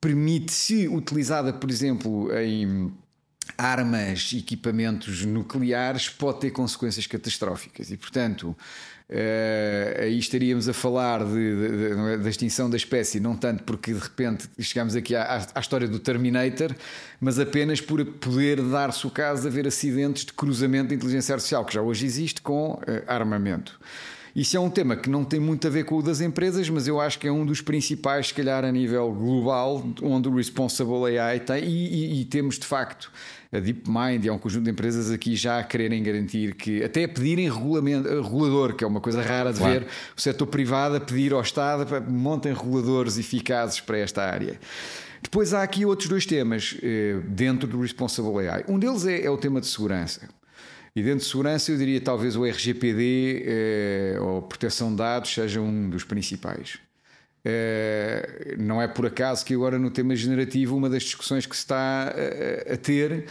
[0.00, 2.92] permite, se utilizada, por exemplo, em
[3.56, 7.90] armas, equipamentos nucleares, pode ter consequências catastróficas.
[7.90, 8.56] E, portanto,
[9.10, 14.48] Uh, aí estaríamos a falar é, da extinção da espécie, não tanto porque de repente
[14.60, 16.72] chegamos aqui à, à história do Terminator,
[17.20, 21.64] mas apenas por poder dar-se o caso de haver acidentes de cruzamento de inteligência artificial,
[21.64, 23.80] que já hoje existe com uh, armamento.
[24.34, 26.86] Isso é um tema que não tem muito a ver com o das empresas, mas
[26.86, 31.18] eu acho que é um dos principais, se calhar, a nível global, onde o Responsible
[31.18, 33.10] AI tem, e, e, e temos de facto
[33.52, 37.04] a DeepMind e há um conjunto de empresas aqui já a quererem garantir que, até
[37.04, 39.80] a pedirem regulamento, regulador, que é uma coisa rara de claro.
[39.80, 44.58] ver o setor privado a pedir ao Estado para montem reguladores eficazes para esta área.
[45.20, 48.64] Depois há aqui outros dois temas eh, dentro do Responsible AI.
[48.68, 50.28] Um deles é, é, o tema de segurança.
[50.94, 55.60] E dentro de segurança, eu diria talvez o RGPD eh, ou proteção de dados seja
[55.60, 56.78] um dos principais.
[57.44, 61.62] Uh, não é por acaso que agora no tema generativo uma das discussões que se
[61.62, 62.12] está
[62.68, 63.24] a, a ter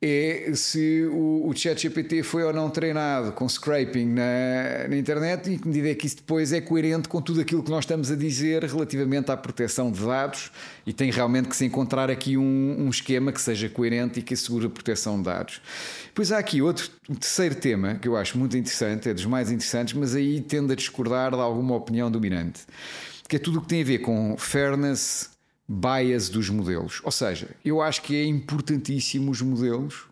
[0.00, 5.50] é se o, o chat GPT foi ou não treinado com scraping na, na, internet
[5.50, 8.08] e que medida é que isso depois é coerente com tudo aquilo que nós estamos
[8.08, 10.52] a dizer relativamente à proteção de dados
[10.86, 14.34] e tem realmente que se encontrar aqui um, um esquema que seja coerente e que
[14.34, 15.60] assegure a proteção de dados.
[16.14, 19.50] Pois há aqui outro um terceiro tema que eu acho muito interessante, é dos mais
[19.50, 22.60] interessantes, mas aí tende a discordar de alguma opinião dominante
[23.28, 25.30] que é tudo o que tem a ver com fairness,
[25.68, 27.02] bias dos modelos.
[27.04, 30.06] Ou seja, eu acho que é importantíssimo os modelos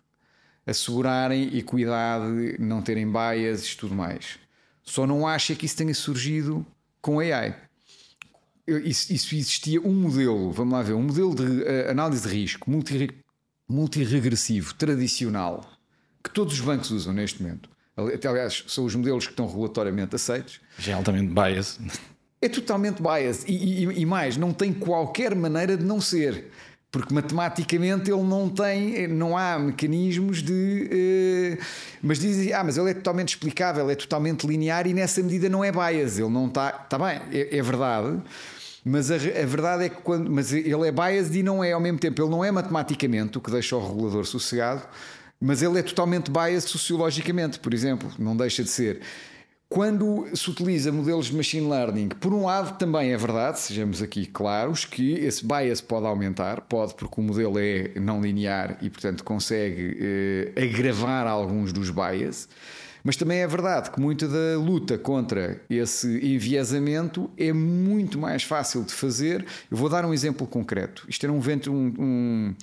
[0.65, 4.37] assegurarem e cuidar de não terem bias e tudo mais.
[4.83, 6.65] Só não acho que isso tenha surgido
[7.01, 7.55] com AI.
[8.67, 12.69] Isso, isso, existia um modelo, vamos lá ver, um modelo de uh, análise de risco
[12.69, 13.09] multi,
[13.67, 15.65] multiregressivo, tradicional,
[16.21, 17.69] que todos os bancos usam neste momento.
[17.95, 20.59] Aliás, são os modelos que estão regulatoriamente aceitos.
[20.77, 21.79] Já é altamente bias
[22.41, 23.45] é totalmente biased.
[23.47, 26.51] E, e, e, mais, não tem qualquer maneira de não ser.
[26.89, 30.87] Porque matematicamente ele não tem, não há mecanismos de.
[30.89, 31.57] Eh,
[32.01, 35.63] mas dizem, ah, mas ele é totalmente explicável, é totalmente linear e nessa medida não
[35.63, 36.17] é bias.
[36.17, 36.69] Ele não está.
[36.83, 38.21] Está bem, é, é verdade.
[38.85, 40.31] Mas a, a, verdade é que quando.
[40.31, 42.21] Mas ele é biased e não é ao mesmo tempo.
[42.21, 44.81] Ele não é matematicamente, o que deixa o regulador sossegado,
[45.41, 48.09] mas ele é totalmente biased sociologicamente, por exemplo.
[48.17, 49.01] Não deixa de ser.
[49.69, 54.25] Quando se utiliza modelos de machine learning, por um lado também é verdade, sejamos aqui
[54.25, 59.25] claros, que esse bias pode aumentar, pode porque o modelo é não linear e, portanto,
[59.25, 62.47] consegue eh, agravar alguns dos bias,
[63.03, 68.83] mas também é verdade que muita da luta contra esse enviesamento é muito mais fácil
[68.83, 69.45] de fazer.
[69.69, 71.05] Eu vou dar um exemplo concreto.
[71.07, 72.55] Isto era um vento, um, um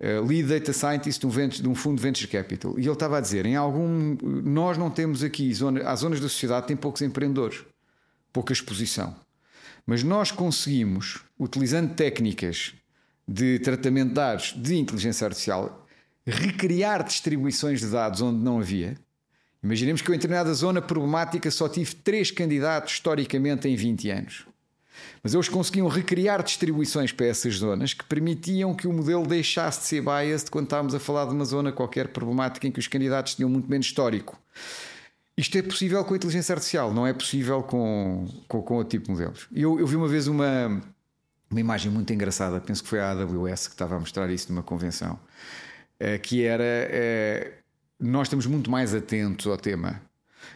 [0.00, 2.78] eh, lead data scientist de um, venture, de um, fundo de venture capital.
[2.78, 4.16] E ele estava a dizer: em algum.
[4.42, 5.52] Nós não temos aqui.
[5.54, 7.64] Zona, há zonas da sociedade têm poucos empreendedores,
[8.32, 9.14] pouca exposição.
[9.86, 12.74] Mas nós conseguimos, utilizando técnicas
[13.26, 15.86] de tratamento de dados de inteligência artificial,
[16.26, 18.96] recriar distribuições de dados onde não havia.
[19.62, 24.46] Imaginemos que eu, em determinada zona problemática, só tive três candidatos historicamente em 20 anos.
[25.22, 29.86] Mas eles conseguiam recriar distribuições para essas zonas que permitiam que o modelo deixasse de
[29.86, 33.34] ser biased quando estávamos a falar de uma zona qualquer problemática em que os candidatos
[33.34, 34.38] tinham muito menos histórico.
[35.36, 39.06] Isto é possível com a inteligência artificial, não é possível com, com, com outro tipo
[39.06, 39.48] de modelos.
[39.52, 40.80] Eu, eu vi uma vez uma,
[41.50, 44.62] uma imagem muito engraçada, penso que foi a AWS que estava a mostrar isso numa
[44.62, 45.18] convenção,
[45.98, 47.52] eh, que era eh,
[47.98, 50.00] nós estamos muito mais atentos ao tema.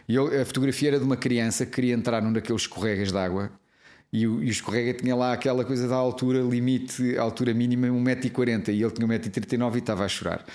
[0.07, 3.51] E a fotografia era de uma criança que queria entrar num daqueles escorregas de água
[4.11, 8.81] e o, e escorrega tinha lá aquela coisa da altura limite, altura mínima 1,40m e
[8.81, 10.45] ele tinha 1,39m e estava a chorar.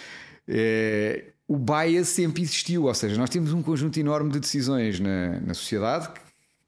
[0.47, 5.41] É, o bias sempre existiu, ou seja, nós temos um conjunto enorme de decisões na,
[5.41, 6.09] na sociedade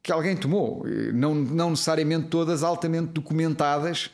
[0.03, 4.11] que, alguém tomou, não, não necessariamente todas altamente documentadas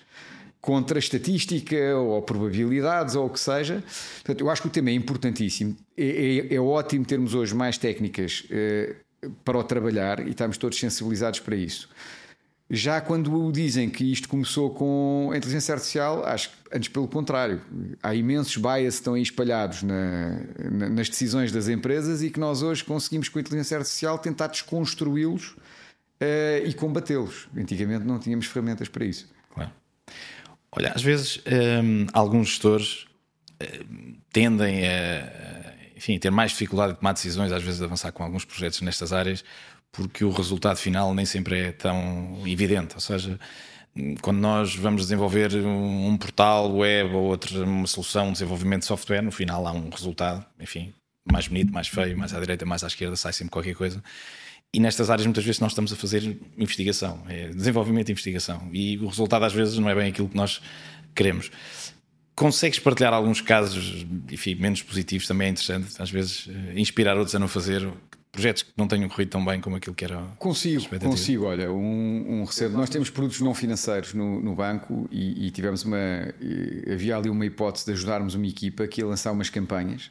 [0.63, 3.83] contra estatística ou probabilidades ou o que seja.
[4.15, 5.77] Portanto, eu acho que o tema é importantíssimo.
[5.99, 8.95] É, é, é ótimo termos hoje mais técnicas eh,
[9.45, 11.89] para o trabalhar e estamos todos sensibilizados para isso.
[12.75, 17.61] Já quando dizem que isto começou com a inteligência artificial, acho que antes pelo contrário.
[18.03, 22.41] Há imensos bias que estão aí espalhados na, na, nas decisões das empresas e que
[22.41, 27.47] nós hoje conseguimos com a inteligência artificial tentar desconstruí-los uh, e combatê-los.
[27.55, 29.31] Antigamente não tínhamos ferramentas para isso.
[29.53, 29.71] Claro.
[30.75, 33.05] Olha, às vezes ehm, alguns gestores
[33.63, 35.63] uh, tendem a
[35.95, 39.13] enfim, ter mais dificuldade de tomar decisões, às vezes de avançar com alguns projetos nestas
[39.13, 39.45] áreas,
[39.93, 42.95] porque o resultado final nem sempre é tão evidente.
[42.95, 43.39] Ou seja,
[44.23, 49.23] quando nós vamos desenvolver um portal web ou outra uma solução de desenvolvimento de software,
[49.23, 50.95] no final há um resultado, enfim,
[51.31, 54.03] mais bonito, mais feio, mais à direita, mais à esquerda, sai sempre qualquer coisa.
[54.75, 58.97] e nestas áreas muitas vezes nós estamos a fazer investigação, é desenvolvimento e investigação, e
[58.99, 60.63] o resultado às vezes não é bem aquilo que nós
[61.15, 61.51] queremos.
[62.35, 67.35] Consegues partilhar alguns casos, enfim, menos positivos também é interessante, às vezes eh, inspirar outros
[67.35, 67.87] a não fazer
[68.33, 70.21] projetos que não tenham corrido tão bem como aquilo que era.
[70.39, 71.45] Consigo, consigo.
[71.45, 72.45] Olha, um, um.
[72.71, 75.99] Nós temos produtos não financeiros no, no banco e, e, tivemos uma.
[76.91, 80.11] Havia ali uma hipótese de ajudarmos uma equipa que ia lançar umas campanhas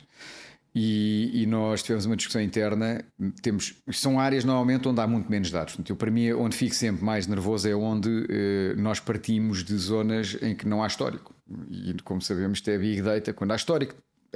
[0.73, 3.03] e, e, nós tivemos uma discussão interna.
[3.41, 5.73] Temos, são áreas normalmente onde há muito menos dados.
[5.73, 9.75] Portanto, eu, para mim, onde fico sempre mais nervoso é onde eh, nós partimos de
[9.75, 11.35] zonas em que não há histórico.
[11.69, 13.33] E como sabemos, isto é Big Data.
[13.33, 13.95] Quando há histórico,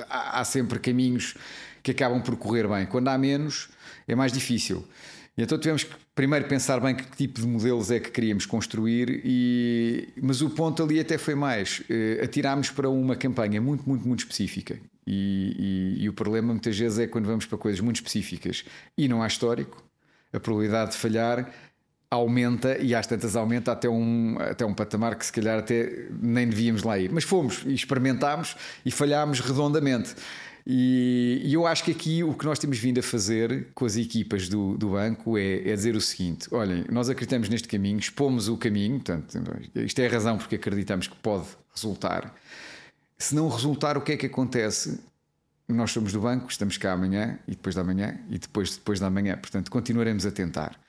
[0.09, 1.35] há, sempre caminhos
[1.83, 2.85] que acabam por correr bem.
[2.85, 3.69] Quando há menos,
[4.07, 4.85] é mais difícil.
[5.37, 9.21] E então tivemos que primeiro pensar bem que tipo de modelos é que queríamos construir,
[9.25, 10.07] e...
[10.21, 11.81] mas o ponto ali até foi mais.
[11.81, 14.79] Uh, atirámos para uma campanha muito, muito, muito específica.
[15.05, 18.65] E, e, e, o problema muitas vezes é quando vamos para coisas muito específicas
[18.97, 19.83] e não há histórico,
[20.33, 21.53] a probabilidade de falhar
[22.15, 26.47] aumenta e às tantas aumenta até um, até um patamar que se calhar até nem
[26.47, 27.11] devíamos lá ir.
[27.11, 30.15] Mas fomos e experimentámos e falhámos redondamente.
[30.67, 33.95] E, e, eu acho que aqui o que nós temos vindo a fazer com as
[33.95, 38.47] equipas do, do banco é, é dizer o seguinte: olhem, nós acreditamos neste caminho, expomos
[38.47, 39.37] o caminho, portanto,
[39.75, 42.33] isto é a razão porque acreditamos que pode resultar.
[43.17, 44.99] Se não resultar, o que é que acontece?
[45.67, 49.09] Nós somos do banco, estamos cá amanhã e depois da manhã e depois, depois da
[49.09, 50.79] manhã, portanto, continuaremos a tentar.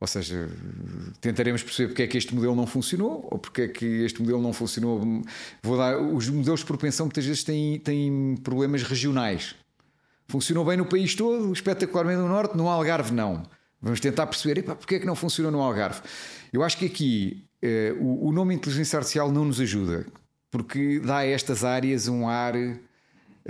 [0.00, 0.48] Ou seja,
[1.20, 4.40] tentaremos perceber porque é que este modelo não funcionou ou porque é que este modelo
[4.40, 5.22] não funcionou.
[5.62, 9.54] Vou dar, os modelos de propensão muitas vezes têm, têm problemas regionais.
[10.26, 13.42] Funcionou bem no país todo, espetacularmente no Norte, no Algarve não.
[13.82, 16.00] Vamos tentar perceber epá, porque é que não funcionou no Algarve.
[16.50, 20.06] Eu acho que aqui eh, o, o nome inteligência artificial não nos ajuda,
[20.50, 22.54] porque dá a estas áreas um ar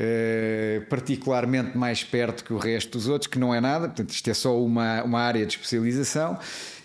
[0.01, 4.31] Uh, particularmente mais perto que o resto dos outros, que não é nada, portanto, isto
[4.31, 6.39] é só uma, uma área de especialização.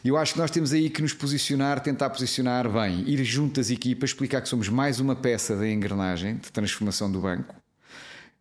[0.03, 3.61] E eu acho que nós temos aí que nos posicionar, tentar posicionar bem, ir junto
[3.61, 7.55] às equipas, explicar que somos mais uma peça da engrenagem de transformação do banco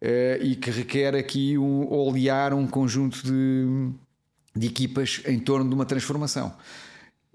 [0.03, 3.93] uh, e que requer aqui um, olear um conjunto de,
[4.57, 6.53] de equipas em torno de uma transformação.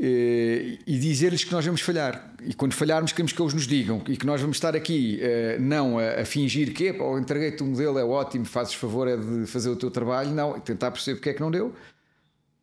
[0.01, 2.33] Eh, e dizer-lhes que nós vamos falhar.
[2.45, 5.57] E quando falharmos, queremos que eles nos digam e que nós vamos estar aqui eh,
[5.59, 9.67] não a, fingir que oh, entreguei-te o modelo, é ótimo, fazes favor é de fazer
[9.67, 11.75] o teu trabalho, não, tentar perceber porque é que não deu,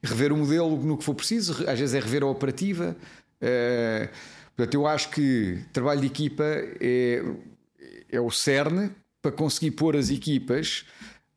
[0.02, 2.96] rever o modelo no que for preciso, às vezes é rever a operativa.
[3.38, 4.08] Eh,
[4.56, 7.22] portanto, eu acho que trabalho de equipa é,
[8.12, 10.86] é o cerne para conseguir pôr as equipas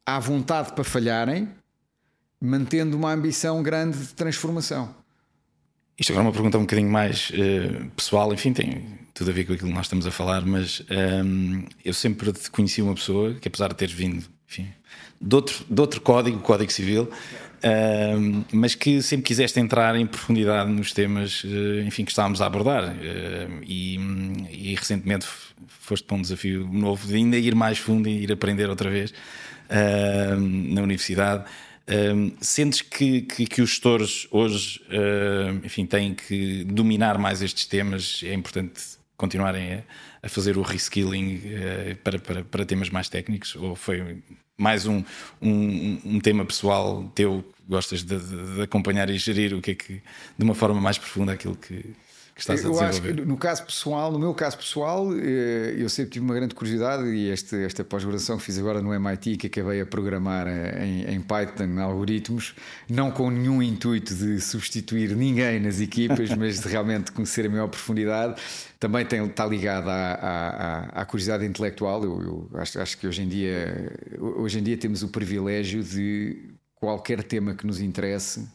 [0.06, 1.50] à vontade para falharem,
[2.40, 4.99] mantendo uma ambição grande de transformação.
[6.00, 8.84] Isto agora é uma pergunta um bocadinho mais uh, pessoal, enfim, tem
[9.14, 12.32] tudo a ver com aquilo que nós estamos a falar, mas um, ehm, eu sempre
[12.52, 14.70] conheci uma pessoa que, apesar de teres vindo, enfim,
[15.20, 20.08] de outro, de outro código, Código Civil, um, ehm, mas que sempre quiseste entrar em
[20.08, 22.94] profundidade nos temas, uh, enfim, que estávamos a abordar.
[22.94, 23.98] Uh, e,
[24.50, 25.28] e, recentemente
[25.68, 29.14] foste para um desafio novo de ainda ir mais fundo e ir aprender outra vez
[29.70, 31.44] na universidade.
[31.89, 34.80] Um, sentes que, que, que, os gestores hoje
[35.63, 38.21] enfim, têm que dominar mais estes temas?
[38.23, 38.82] É importante
[39.17, 39.84] continuarem a,
[40.21, 43.56] a fazer o reskilling uh, para, para, para, temas mais técnicos?
[43.56, 44.21] Ou foi
[44.56, 45.04] mais um,
[45.41, 47.43] um, um tema pessoal teu?
[47.67, 50.02] Gostas de, de, de, acompanhar e gerir o que é que,
[50.38, 51.93] de uma forma mais profunda, aquilo que,
[52.39, 52.89] que estás eu a desenvolver?
[52.89, 56.56] Acho que no caso pessoal, no meu caso pessoal, eh, eu sempre tive uma grande
[56.56, 60.86] curiosidade e este, esta pós-graduação que fiz agora no MIT, que acabei a programar eh,
[60.86, 62.56] em, em, Python algoritmos,
[62.89, 67.67] não com nenhum intuito de substituir ninguém nas equipas, mas de realmente conhecer a maior
[67.67, 68.41] profundidade,
[68.80, 72.04] também tem, está ligado à, à, à curiosidade intelectual.
[72.04, 76.38] Eu, eu acho, acho que hoje em dia, hoje em dia temos o privilégio de
[76.75, 78.47] qualquer tema que nos interesse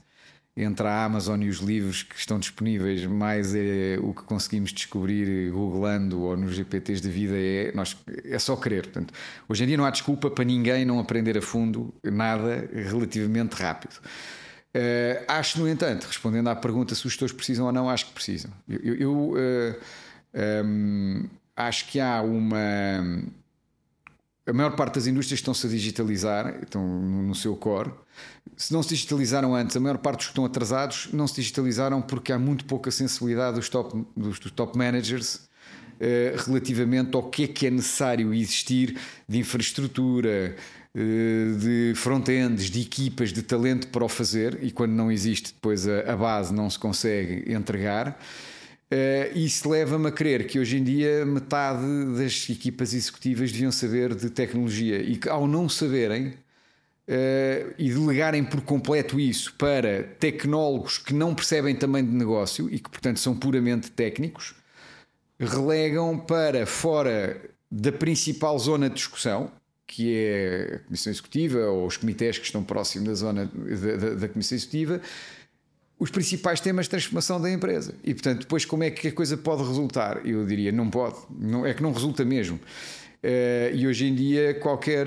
[0.57, 5.51] entre a Amazon e os livros que estão disponíveis, mais é o que conseguimos descobrir
[5.51, 8.83] googlando ou nos GPTs da vida é, nós, é só querer.
[8.83, 9.13] Portanto,
[9.49, 14.01] hoje em dia não há desculpa para ninguém não aprender a fundo nada relativamente rápido.
[14.77, 18.13] Uh, acho, no entanto, respondendo à pergunta se os gestores precisam ou não, acho que
[18.13, 18.51] precisam.
[18.69, 19.37] Eu, eu, eu uh,
[20.33, 22.57] eh, um, ehm, acho que há uma.
[24.47, 27.91] A maior parte das indústrias estão-se a digitalizar, estão no seu core
[28.57, 32.01] se não se digitalizaram antes, a maior parte dos que estão atrasados não se digitalizaram
[32.01, 35.49] porque há muito pouca sensibilidade dos top, dos, dos top managers
[35.99, 38.97] eh, relativamente ao que é que é necessário existir
[39.29, 40.55] de infraestrutura,
[40.95, 45.89] eh, de front-ends, de equipas, de talento para o fazer, e quando não existe, depois
[45.89, 48.19] a, a base não se consegue entregar.
[48.93, 51.83] Uh, isso leva-me a crer que hoje em dia metade
[52.17, 56.35] das equipas executivas deviam saber de tecnologia e que, ao não saberem,
[57.07, 62.79] Uh, e delegarem por completo isso para tecnólogos que não percebem também de negócio e
[62.79, 64.55] que, portanto, são puramente técnicos,
[65.39, 67.39] relegam para fora
[67.71, 69.53] da principal zona de discussão,
[69.87, 74.15] que é a Comissão Executiva ou os comitês que estão próximos da zona da, da,
[74.15, 75.03] da Comissão Executiva,
[75.99, 77.95] os principais temas de transformação da empresa.
[78.03, 80.27] E, portanto, depois como é que a coisa pode resultar?
[80.27, 82.57] Eu diria, não pode, não, é que não resulta mesmo.
[82.57, 85.07] Uh, e hoje em dia qualquer,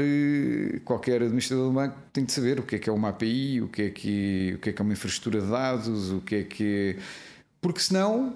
[0.83, 3.67] qualquer administrador do banco tem de saber o que é que é uma API, o
[3.67, 6.43] que é que, o que, é, que é uma infraestrutura de dados, o que é
[6.43, 6.97] que.
[7.61, 8.35] Porque senão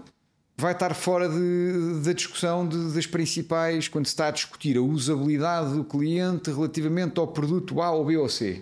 [0.56, 4.82] vai estar fora de, da discussão de, das principais, quando se está a discutir a
[4.82, 8.62] usabilidade do cliente relativamente ao produto A ou B ou C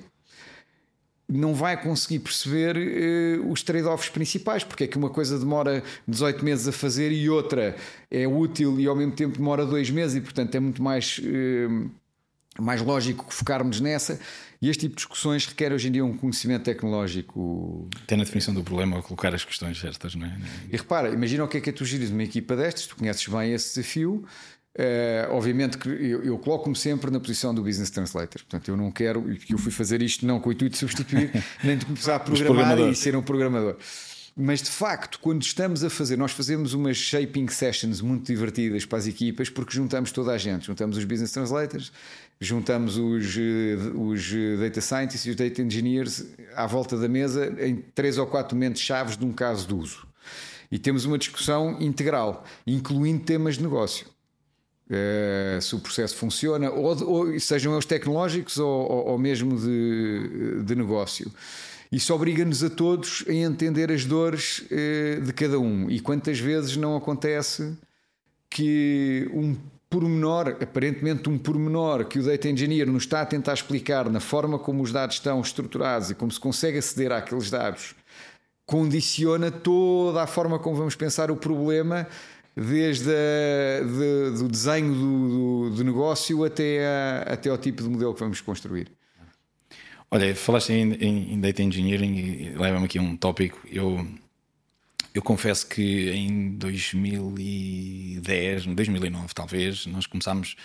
[1.29, 6.43] não vai conseguir perceber uh, os trade-offs principais, porque é que uma coisa demora 18
[6.43, 7.75] meses a fazer e outra
[8.09, 11.91] é útil e ao mesmo tempo demora dois meses e portanto é muito mais, uh,
[12.59, 14.19] mais lógico focarmos nessa.
[14.61, 17.87] E este tipo de discussões requer hoje em dia um conhecimento tecnológico.
[18.07, 20.37] Tem na definição do problema colocar as questões certas, não é?
[20.69, 23.25] E repara, imagina o que é que é tu giras uma equipa destas, tu conheces
[23.27, 24.25] bem esse desafio
[24.79, 28.41] Uh, obviamente que eu, eu coloco-me sempre na posição do business translator.
[28.43, 31.77] Portanto, eu não quero, eu fui fazer isto não com o intuito de substituir, nem
[31.77, 33.75] de começar a programar e ser um programador.
[34.37, 38.99] Mas de facto, quando estamos a fazer, nós fazemos umas shaping sessions muito divertidas para
[38.99, 41.91] as equipas, porque juntamos toda a gente, juntamos os business translators,
[42.39, 46.25] juntamos os, eh, os data scientists e os data engineers
[46.55, 50.07] à volta da mesa em três ou quatro momentos chaves de um caso de uso.
[50.71, 54.07] E temos uma discussão integral, incluindo temas de negócio.
[54.89, 60.75] Uh, se o processo funciona, ou, ou sejam eles tecnológicos ou, ou, mesmo de, de,
[60.75, 61.31] negócio.
[61.91, 65.91] Isso obriga-nos a todos a entender as dores uh, de cada um.
[65.91, 67.77] E quantas vezes não acontece
[68.49, 69.55] que um
[69.89, 74.57] pormenor, aparentemente um pormenor, que o data engineer nos está a tentar explicar na forma
[74.57, 77.95] como os dados estão estruturados e como se consegue aceder àqueles dados,
[78.65, 82.07] condiciona toda a forma como vamos pensar o problema
[82.59, 87.89] desde a, de, do desenho do, do, do, negócio até, a, até ao tipo de
[87.89, 88.91] modelo que vamos construir.
[90.11, 93.61] Olha, falaste em, em, em data engineering e leva-me aqui a um tópico.
[93.71, 94.05] Eu,
[95.13, 100.55] eu confesso que em 2010, 2009 talvez, nós começámos,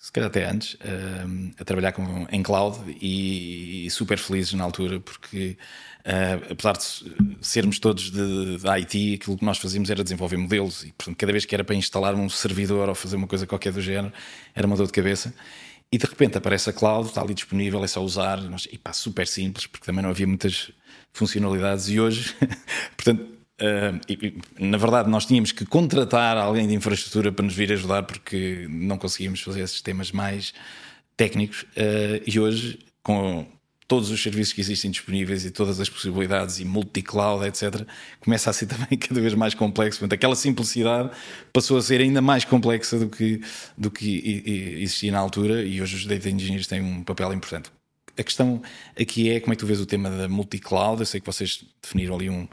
[0.00, 1.24] se calhar até antes, a,
[1.62, 5.56] a trabalhar com, em cloud e, e super felizes na altura porque
[6.08, 6.84] Uh, apesar de
[7.42, 11.30] sermos todos de, de, IT, aquilo que nós fazíamos era desenvolver modelos e, portanto, cada
[11.30, 14.10] vez que era para instalar um servidor ou fazer uma coisa qualquer do género,
[14.54, 15.34] era uma dor de cabeça.
[15.92, 18.40] E de repente aparece a cloud, está ali disponível, é só usar.
[18.40, 20.70] Nós, e pá, super simples, porque também não havia muitas
[21.12, 21.90] funcionalidades.
[21.90, 22.34] E hoje,
[22.96, 23.20] portanto,
[23.60, 28.04] uh, e, na verdade, nós tínhamos que contratar alguém de infraestrutura para nos vir ajudar,
[28.04, 30.54] porque não conseguíamos fazer esses temas mais
[31.18, 31.64] técnicos.
[31.64, 33.46] Uh, e hoje, com
[33.88, 37.86] todos os serviços que existem disponíveis e todas as possibilidades e multi-cloud, etc.,
[38.20, 39.98] começa a ser também cada vez mais complexo.
[39.98, 41.10] Portanto, aquela simplicidade
[41.52, 43.40] passou a ser ainda mais complexa do que,
[43.76, 47.70] do que existia na altura e hoje os data engineers têm um papel importante.
[48.16, 48.60] A questão
[49.00, 51.00] aqui é como é que tu vês o tema da multi-cloud.
[51.00, 52.46] Eu sei que vocês definiram ali um,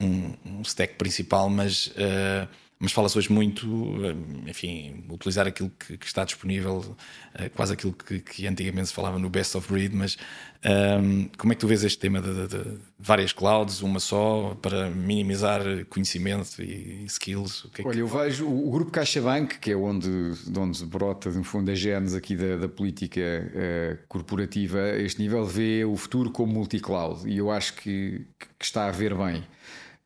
[0.00, 2.48] um, um stack principal, mas uh,
[2.82, 3.66] mas fala-se hoje muito,
[4.02, 6.96] eh, enfim, utilizar aquilo que, que está disponível,
[7.34, 10.16] eh, quase aquilo que, que, antigamente se falava no best of breed, mas
[10.64, 14.00] um, ehm, como é que tu vês este tema de, de, de, várias clouds, uma
[14.00, 15.60] só, para minimizar
[15.90, 17.66] conhecimento e, skills?
[17.78, 21.70] É Olha, eu vejo o, grupo CaixaBank, que é onde, de onde brota, no fundo,
[21.70, 26.50] a genes aqui da, da política uh, corporativa, a este nível vê o futuro como
[26.54, 28.26] multi-cloud e eu acho que,
[28.58, 29.44] que está a ver bem.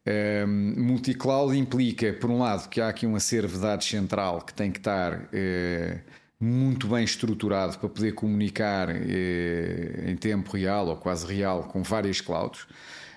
[0.06, 4.52] Um, multicloud implica, por um lado, que há aqui um acervo de dados central que
[4.52, 6.00] tem que estar uh,
[6.38, 12.20] muito bem estruturado para poder comunicar uh, em tempo real ou quase real com várias
[12.20, 12.64] clouds.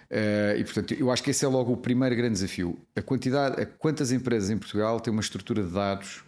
[0.09, 2.79] Uh, e portanto, eu acho que esse é logo o primeiro grande desafio.
[2.95, 6.23] A quantidade, a quantas empresas em Portugal têm uma estrutura de dados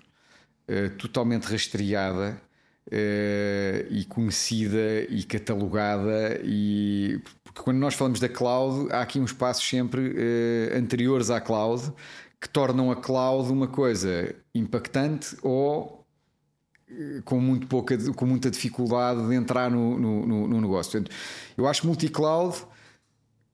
[1.00, 2.40] totalmente rastreada
[2.92, 7.22] Uh, e conhecida e catalogada e
[7.64, 11.92] quando nós falamos da cloud há aqui uns passos sempre uh, anteriores à cloud
[12.40, 16.06] que tornam a cloud uma coisa impactante ou
[16.90, 21.16] uh, com muito pouca com muita dificuldade de entrar no, no, no negócio Portanto,
[21.58, 22.58] eu acho multi-cloud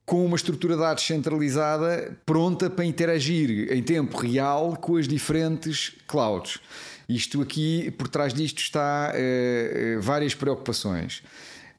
[0.06, 5.96] com uma estrutura de dados centralizada pronta para interagir em tempo real com as diferentes
[6.08, 6.60] clouds
[7.08, 11.22] isto aqui, por trás disto, está uh, várias preocupações.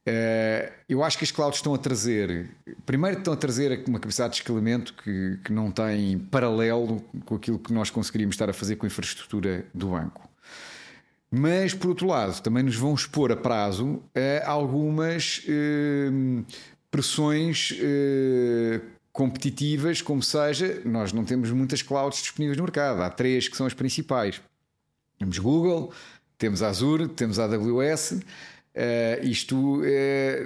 [0.06, 2.48] Uh, eu acho que as clouds estão a trazer,
[2.84, 7.58] primeiro estão a trazer uma capacidade de escalamento que, que não tem paralelo com aquilo
[7.58, 10.30] que nós conseguiríamos estar a fazer com a infraestrutura do banco.
[11.28, 16.08] Mas, por outro lado, também nos vão expor a prazo a algumas eh,
[16.88, 18.80] pressões eh,
[19.12, 23.66] competitivas, como seja, nós não temos muitas clouds disponíveis no mercado, há três que são
[23.66, 24.40] as principais.
[25.18, 25.92] Temos Google,
[26.38, 28.20] temos Azure, temos AWS.
[28.76, 29.84] Uh, isto uh,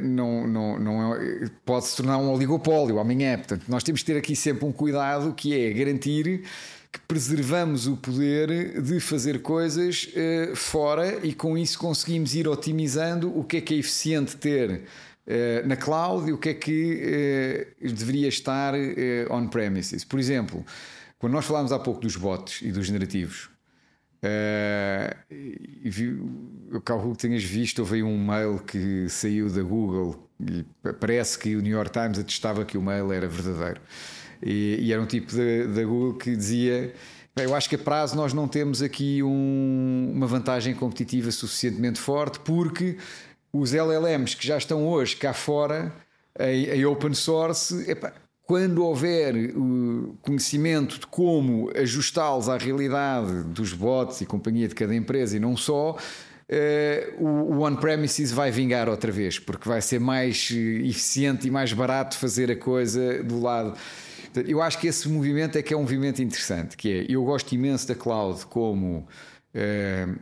[0.01, 3.37] não, não, não é, pode se tornar um oligopólio amanhã.
[3.37, 6.45] Portanto, nós temos que ter aqui sempre um cuidado que é garantir
[6.93, 13.37] que preservamos o poder de fazer coisas uh, fora e com isso conseguimos ir otimizando
[13.37, 14.83] o que é que é eficiente ter
[15.65, 18.75] na cloud e o que é que deveria estar
[19.31, 20.03] on-premises.
[20.03, 20.67] Por exemplo,
[21.21, 23.49] quando nós falámos há pouco dos bots e dos generativos,
[24.23, 25.17] Uh,
[25.83, 26.23] e vi,
[26.71, 30.65] eu calculo que tenhas visto, houve um mail que saiu da Google e
[31.01, 33.81] parece que o New York Times atestava que o mail era verdadeiro.
[34.43, 36.95] E, e era um tipo da Google que dizia:
[37.37, 42.41] Eu acho que a prazo nós não temos aqui um, uma vantagem competitiva suficientemente forte
[42.41, 42.99] porque
[43.53, 45.93] os LLMs que já estão hoje cá fora
[46.39, 48.13] em, em open source, epá,
[48.51, 54.93] quando houver o conhecimento de como ajustá-los à realidade dos bots e companhia de cada
[54.93, 60.49] empresa e não só, uh, o on-premises vai vingar outra vez, porque vai ser mais
[60.53, 63.79] eh, eficiente e mais barato fazer a coisa do lado.
[64.49, 67.53] Eu acho que esse movimento é que é um movimento interessante, que é, eu gosto
[67.53, 69.07] imenso da cloud como
[69.55, 70.19] uh,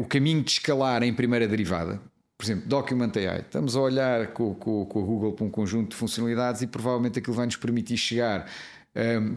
[0.00, 2.00] o caminho de escalar em primeira derivada,
[2.36, 3.40] por exemplo, Document AI.
[3.40, 7.18] Estamos a olhar com, com, com, a Google para um conjunto de funcionalidades e provavelmente
[7.18, 8.50] aquilo vai nos permitir chegar
[8.94, 9.36] um,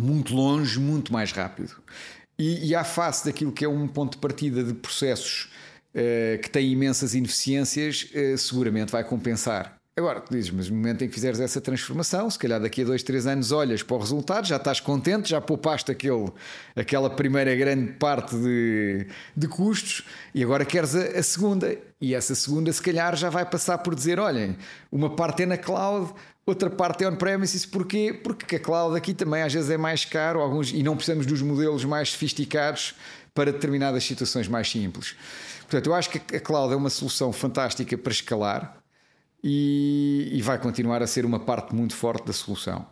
[0.00, 1.74] muito longe, muito mais rápido.
[2.38, 5.50] E, e à face daquilo que é um ponto de partida de processos
[5.94, 9.81] uh, que têm imensas ineficiências, uh, seguramente vai compensar.
[9.94, 12.84] Agora, tu dizes, mas no momento em que fizeres essa transformação, se calhar daqui a
[12.86, 16.32] dois, três anos olhas para o resultado, já estás contente, já poupaste aquele,
[16.74, 20.02] aquela primeira grande parte de, de custos
[20.34, 21.76] e agora queres a, a, segunda.
[22.00, 24.56] E essa segunda, se calhar, já vai passar por dizer: olhem,
[24.90, 26.14] uma parte é na cloud,
[26.46, 27.66] outra parte é on-premises.
[27.66, 28.18] Porquê?
[28.24, 31.42] Porque a cloud aqui também às vezes é mais caro alguns, e não precisamos dos
[31.42, 32.94] modelos mais sofisticados
[33.34, 35.14] para determinadas situações mais simples.
[35.60, 38.81] Portanto, eu acho que a cloud é uma solução fantástica para escalar
[39.42, 42.86] e, e vai continuar a ser uma parte muito forte da solução.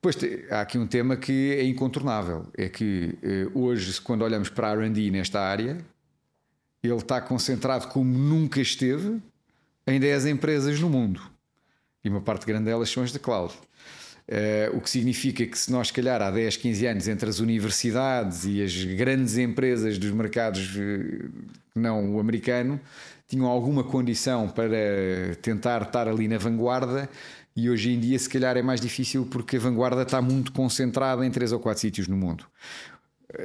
[0.00, 0.16] Pois
[0.50, 4.74] há aqui um tema que é incontornável: é que eh, hoje, quando olhamos para a
[4.74, 5.78] RD nesta área,
[6.82, 9.20] ele está concentrado como nunca esteve
[9.86, 11.22] em 10 empresas no mundo.
[12.04, 13.54] E uma parte grande delas são as da cloud.
[14.28, 17.38] Uh, o que significa que se nós, se calhar, há 10, 15 anos, entre as
[17.38, 21.30] universidades e as grandes empresas dos mercados uh,
[21.74, 22.80] não o americano,
[23.32, 24.68] tinham alguma condição para
[25.40, 27.08] tentar estar ali na vanguarda
[27.56, 31.24] e hoje em dia se calhar é mais difícil porque a vanguarda está muito concentrada
[31.24, 32.44] em três ou quatro sítios no mundo.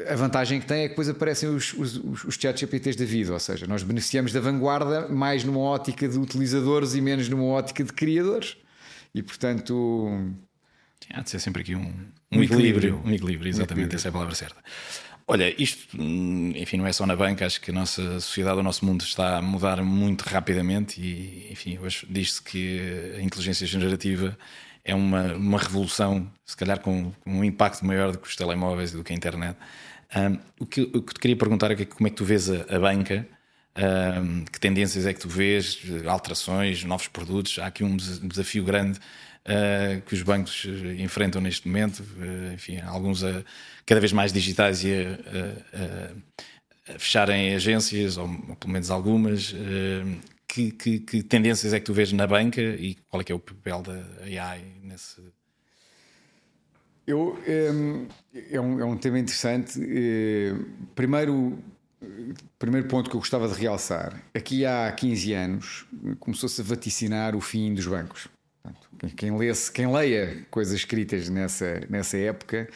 [0.09, 3.31] A vantagem que tem é que depois aparecem os, os, os chat GPTs da vida,
[3.31, 7.81] ou seja, nós beneficiamos da vanguarda mais numa ótica de utilizadores e menos numa ótica
[7.81, 8.57] de criadores
[9.15, 10.35] e portanto...
[11.13, 13.95] Há de ser sempre aqui um, um, um equilíbrio, equilíbrio, Um equilíbrio, exatamente, um equilíbrio.
[13.95, 14.61] essa é a palavra certa.
[15.29, 18.63] Olha, isto, hum, enfim, não é só na banca, acho que a nossa sociedade, o
[18.63, 22.79] nosso mundo está a mudar muito rapidamente e, enfim, hoje diz-se que
[23.17, 24.37] a inteligência generativa
[24.85, 28.93] é uma, uma revolução, se calhar com, com, um impacto maior do que os telemóveis
[28.93, 29.57] e do que a internet.
[30.15, 32.61] Um, o, que, o que te queria perguntar é como é que tu vês a,
[32.69, 33.27] a banca,
[34.23, 38.97] um, que tendências é que tu vês, alterações, novos produtos, há aqui um desafio grande
[39.47, 40.65] uh, que os bancos
[40.99, 43.43] enfrentam neste momento, uh, enfim, alguns a,
[43.85, 49.55] cada vez mais digitais e a, a, a fecharem agências, ou, ou, pelo menos algumas.
[50.47, 53.35] Que, que, que, tendências é que tu vês na banca e qual é que é
[53.35, 55.21] o papel da AI nesse.
[57.05, 58.07] Eu, um,
[58.49, 59.79] é, um, é um tema interessante.
[60.95, 61.61] Primeiro,
[62.57, 65.85] primeiro ponto que eu gostava de realçar: aqui há 15 anos
[66.19, 68.29] começou-se a vaticinar o fim dos bancos.
[69.15, 72.67] Quem, lesse, quem leia coisas escritas nessa, nessa época,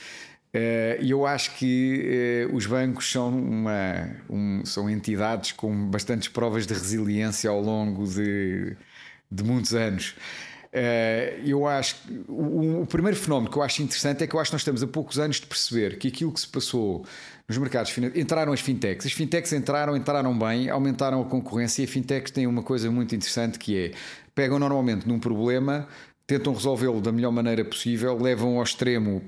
[0.54, 6.28] e uh, eu acho que uh, os bancos são, uma, um, são entidades com bastantes
[6.28, 8.76] provas de resiliência ao longo de,
[9.32, 10.14] de muitos anos.
[10.74, 11.98] Uh, eu acho
[12.30, 14.82] o, o, primeiro fenómeno que eu acho interessante é que eu acho que nós estamos
[14.82, 17.06] a poucos anos de perceber que aquilo que se passou
[17.46, 21.92] nos mercados entraram as fintechs, as fintechs entraram, entraram bem, aumentaram a concorrência e as
[21.92, 23.92] fintechs têm uma coisa muito interessante que é
[24.34, 25.90] pegam normalmente num problema,
[26.32, 29.22] tentam resolvê-lo da melhor maneira possível, levam ao extremo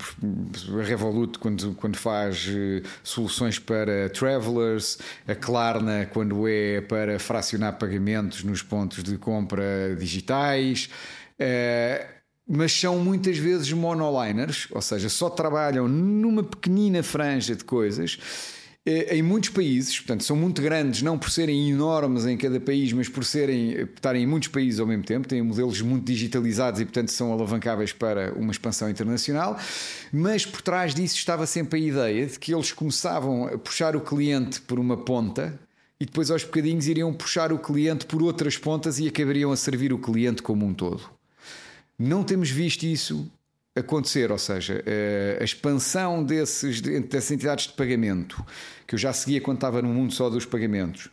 [0.79, 4.97] a Revolut quando, quando faz eh, soluções para travelers,
[5.27, 10.89] a Klarna quando é para fracionar pagamentos nos pontos de compra digitais.
[11.37, 12.07] Eh,
[12.47, 18.17] mas são muitas vezes monoliners, ou seja, só trabalham numa pequenina franja de coisas
[18.85, 23.07] em muitos países, portanto, são muito grandes, não por serem enormes em cada país, mas
[23.07, 26.85] por serem por estarem em muitos países ao mesmo tempo, têm modelos muito digitalizados e,
[26.85, 29.57] portanto, são alavancáveis para uma expansão internacional.
[30.11, 34.01] Mas por trás disso estava sempre a ideia de que eles começavam a puxar o
[34.01, 35.57] cliente por uma ponta
[35.97, 39.93] e depois aos bocadinhos iriam puxar o cliente por outras pontas e acabariam a servir
[39.93, 41.09] o cliente como um todo.
[41.97, 43.31] Não temos visto isso
[43.75, 48.43] acontecer, ou seja, eh, a expansão desses, dessas entidades de pagamento,
[48.85, 51.09] que eu já seguia quando estava no mundo só dos pagamentos,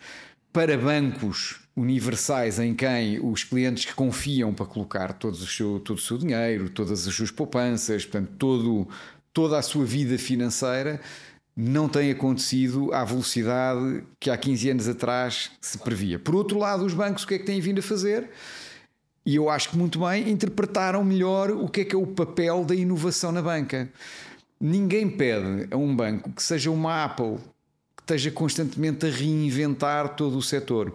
[0.53, 5.97] para bancos universais em quem os clientes que confiam para colocar todo o seu, todo
[5.97, 8.89] o seu dinheiro, todas as suas poupanças, portanto, todo,
[9.33, 11.01] toda a sua vida financeira,
[11.57, 16.19] não tem acontecido à velocidade que há 15 anos atrás se previa.
[16.19, 18.31] Por outro lado, os bancos o que é que têm vindo a fazer?
[19.25, 22.65] E eu acho que muito bem interpretaram melhor o que é que é o papel
[22.65, 23.89] da inovação na banca.
[24.61, 27.39] Ninguém pede a um banco que seja uma Apple
[27.97, 30.93] que esteja constantemente a reinventar todo o setor.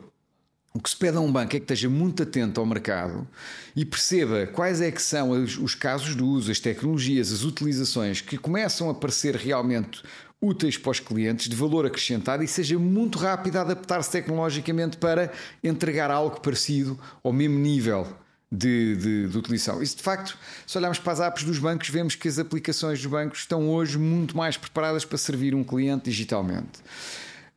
[0.73, 3.25] O que se pede a um banco é que esteja muito atento ao mercado
[3.73, 8.19] e perceba quais é que são os, os casos de uso, as tecnologias, as utilizações
[8.19, 10.03] que começam a parecer realmente
[10.41, 15.31] úteis para os clientes, de valor acrescentado e seja muito rápido a adaptar-se tecnologicamente para
[15.63, 18.07] entregar algo parecido ao mesmo nível
[18.51, 19.81] de, de, de, utilização.
[19.81, 23.09] Isso de facto, se olharmos para as apps dos bancos, vemos que as aplicações dos
[23.09, 26.79] bancos estão hoje muito mais preparadas para servir um cliente digitalmente.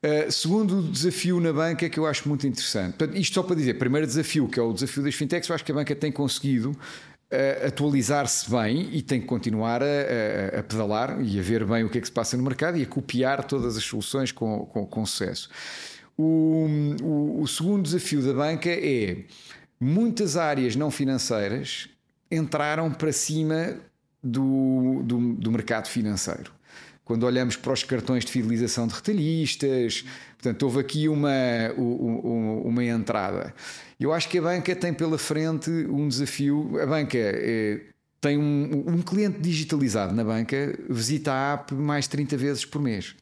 [0.00, 2.96] Uh, segundo desafio na banca que eu acho muito interessante.
[3.14, 5.72] Isto só para dizer, primeiro desafio, que é o desafio das fintechs, eu acho que
[5.72, 6.76] a banca tem conseguido
[7.66, 11.90] atualizar-se bem e tem que continuar a, a, a, pedalar e a ver bem o
[11.90, 14.86] que é que se passa no mercado e a copiar todas as soluções com, com,
[14.86, 15.50] com sucesso.
[16.16, 16.66] O,
[17.02, 19.24] o, o segundo desafio da banca é
[19.78, 21.88] muitas áreas não financeiras
[22.30, 23.76] entraram para cima
[24.22, 26.52] do, do, do, mercado financeiro.
[27.04, 30.04] Quando olhamos para os cartões de fidelização de retalhistas,
[30.36, 31.30] portanto, houve aqui uma,
[31.76, 33.54] uma, uma entrada.
[33.98, 36.78] Eu acho que a banca tem pela frente um desafio.
[36.80, 37.80] A banca é,
[38.20, 42.80] tem um, um cliente digitalizado na banca, visita a app mais de 30 vezes por
[42.80, 43.16] mês.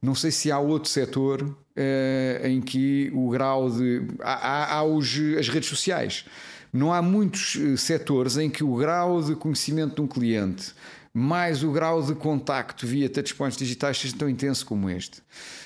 [0.00, 4.02] Não sei se há outro setor uh, em que o grau de.
[4.20, 6.24] Há, há, há os, as redes sociais.
[6.72, 10.72] Não há muitos eh, setores em que o grau de conhecimento de um cliente
[11.14, 15.22] mais o grau de contacto via touchpoints digitais seja tão intenso como este.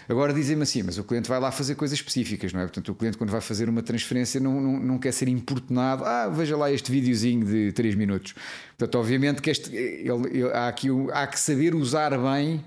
[0.08, 2.64] Agora dizem-me assim, mas o cliente vai lá fazer coisas específicas, não é?
[2.64, 6.28] Portanto, o cliente quando vai fazer uma transferência não, não, não quer ser importunado, ah,
[6.28, 8.34] veja lá este videozinho de 3 minutos.
[8.76, 12.64] Portanto, obviamente que este, ele, ele, há, aqui, há que saber usar bem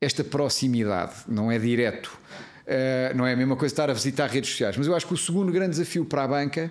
[0.00, 2.18] esta proximidade, não é direto.
[2.66, 4.76] Uh, não é a mesma coisa estar a visitar redes sociais.
[4.76, 6.70] Mas eu acho que o segundo grande desafio para a banca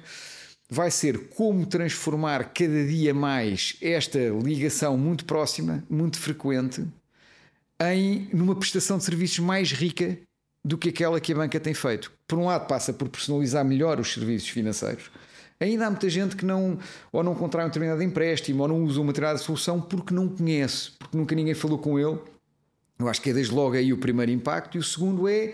[0.70, 6.86] vai ser como transformar cada dia mais esta ligação muito próxima, muito frequente,
[7.80, 10.18] em numa prestação de serviços mais rica
[10.64, 12.12] do que aquela que a banca tem feito.
[12.28, 15.10] Por um lado, passa por personalizar melhor os serviços financeiros.
[15.60, 16.78] Ainda há muita gente que não
[17.12, 20.92] ou não contrai um determinado empréstimo ou não usa uma determinada solução porque não conhece,
[21.00, 22.20] porque nunca ninguém falou com ele
[23.00, 24.78] eu acho que é desde logo aí o primeiro impacto.
[24.78, 25.54] E o segundo é,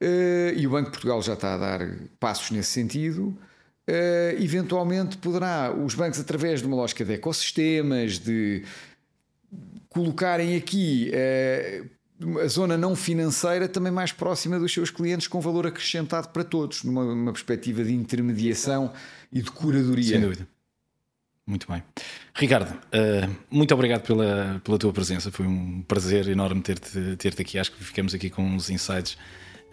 [0.00, 1.80] uh, e o Banco de Portugal já está a dar
[2.20, 3.36] passos nesse sentido,
[3.88, 8.64] uh, eventualmente poderá, os bancos, através de uma lógica de ecossistemas, de
[9.88, 15.66] colocarem aqui uh, a zona não financeira também mais próxima dos seus clientes, com valor
[15.66, 18.92] acrescentado para todos, numa, numa perspectiva de intermediação
[19.32, 20.04] e de curadoria.
[20.04, 20.48] Sem dúvida.
[21.46, 21.80] Muito bem.
[22.34, 25.30] Ricardo, uh, muito obrigado pela, pela tua presença.
[25.30, 27.56] Foi um prazer enorme ter-te ter aqui.
[27.56, 29.16] Acho que ficamos aqui com uns insights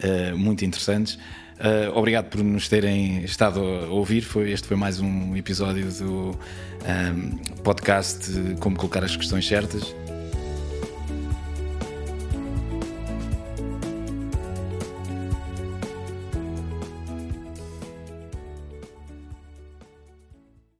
[0.02, 1.18] uh, muito interessantes.
[1.54, 4.22] Uh, obrigado por nos terem estado a ouvir.
[4.22, 8.30] Foi, este foi mais um episódio do um, podcast
[8.60, 9.94] Como Colocar as Questões Certas.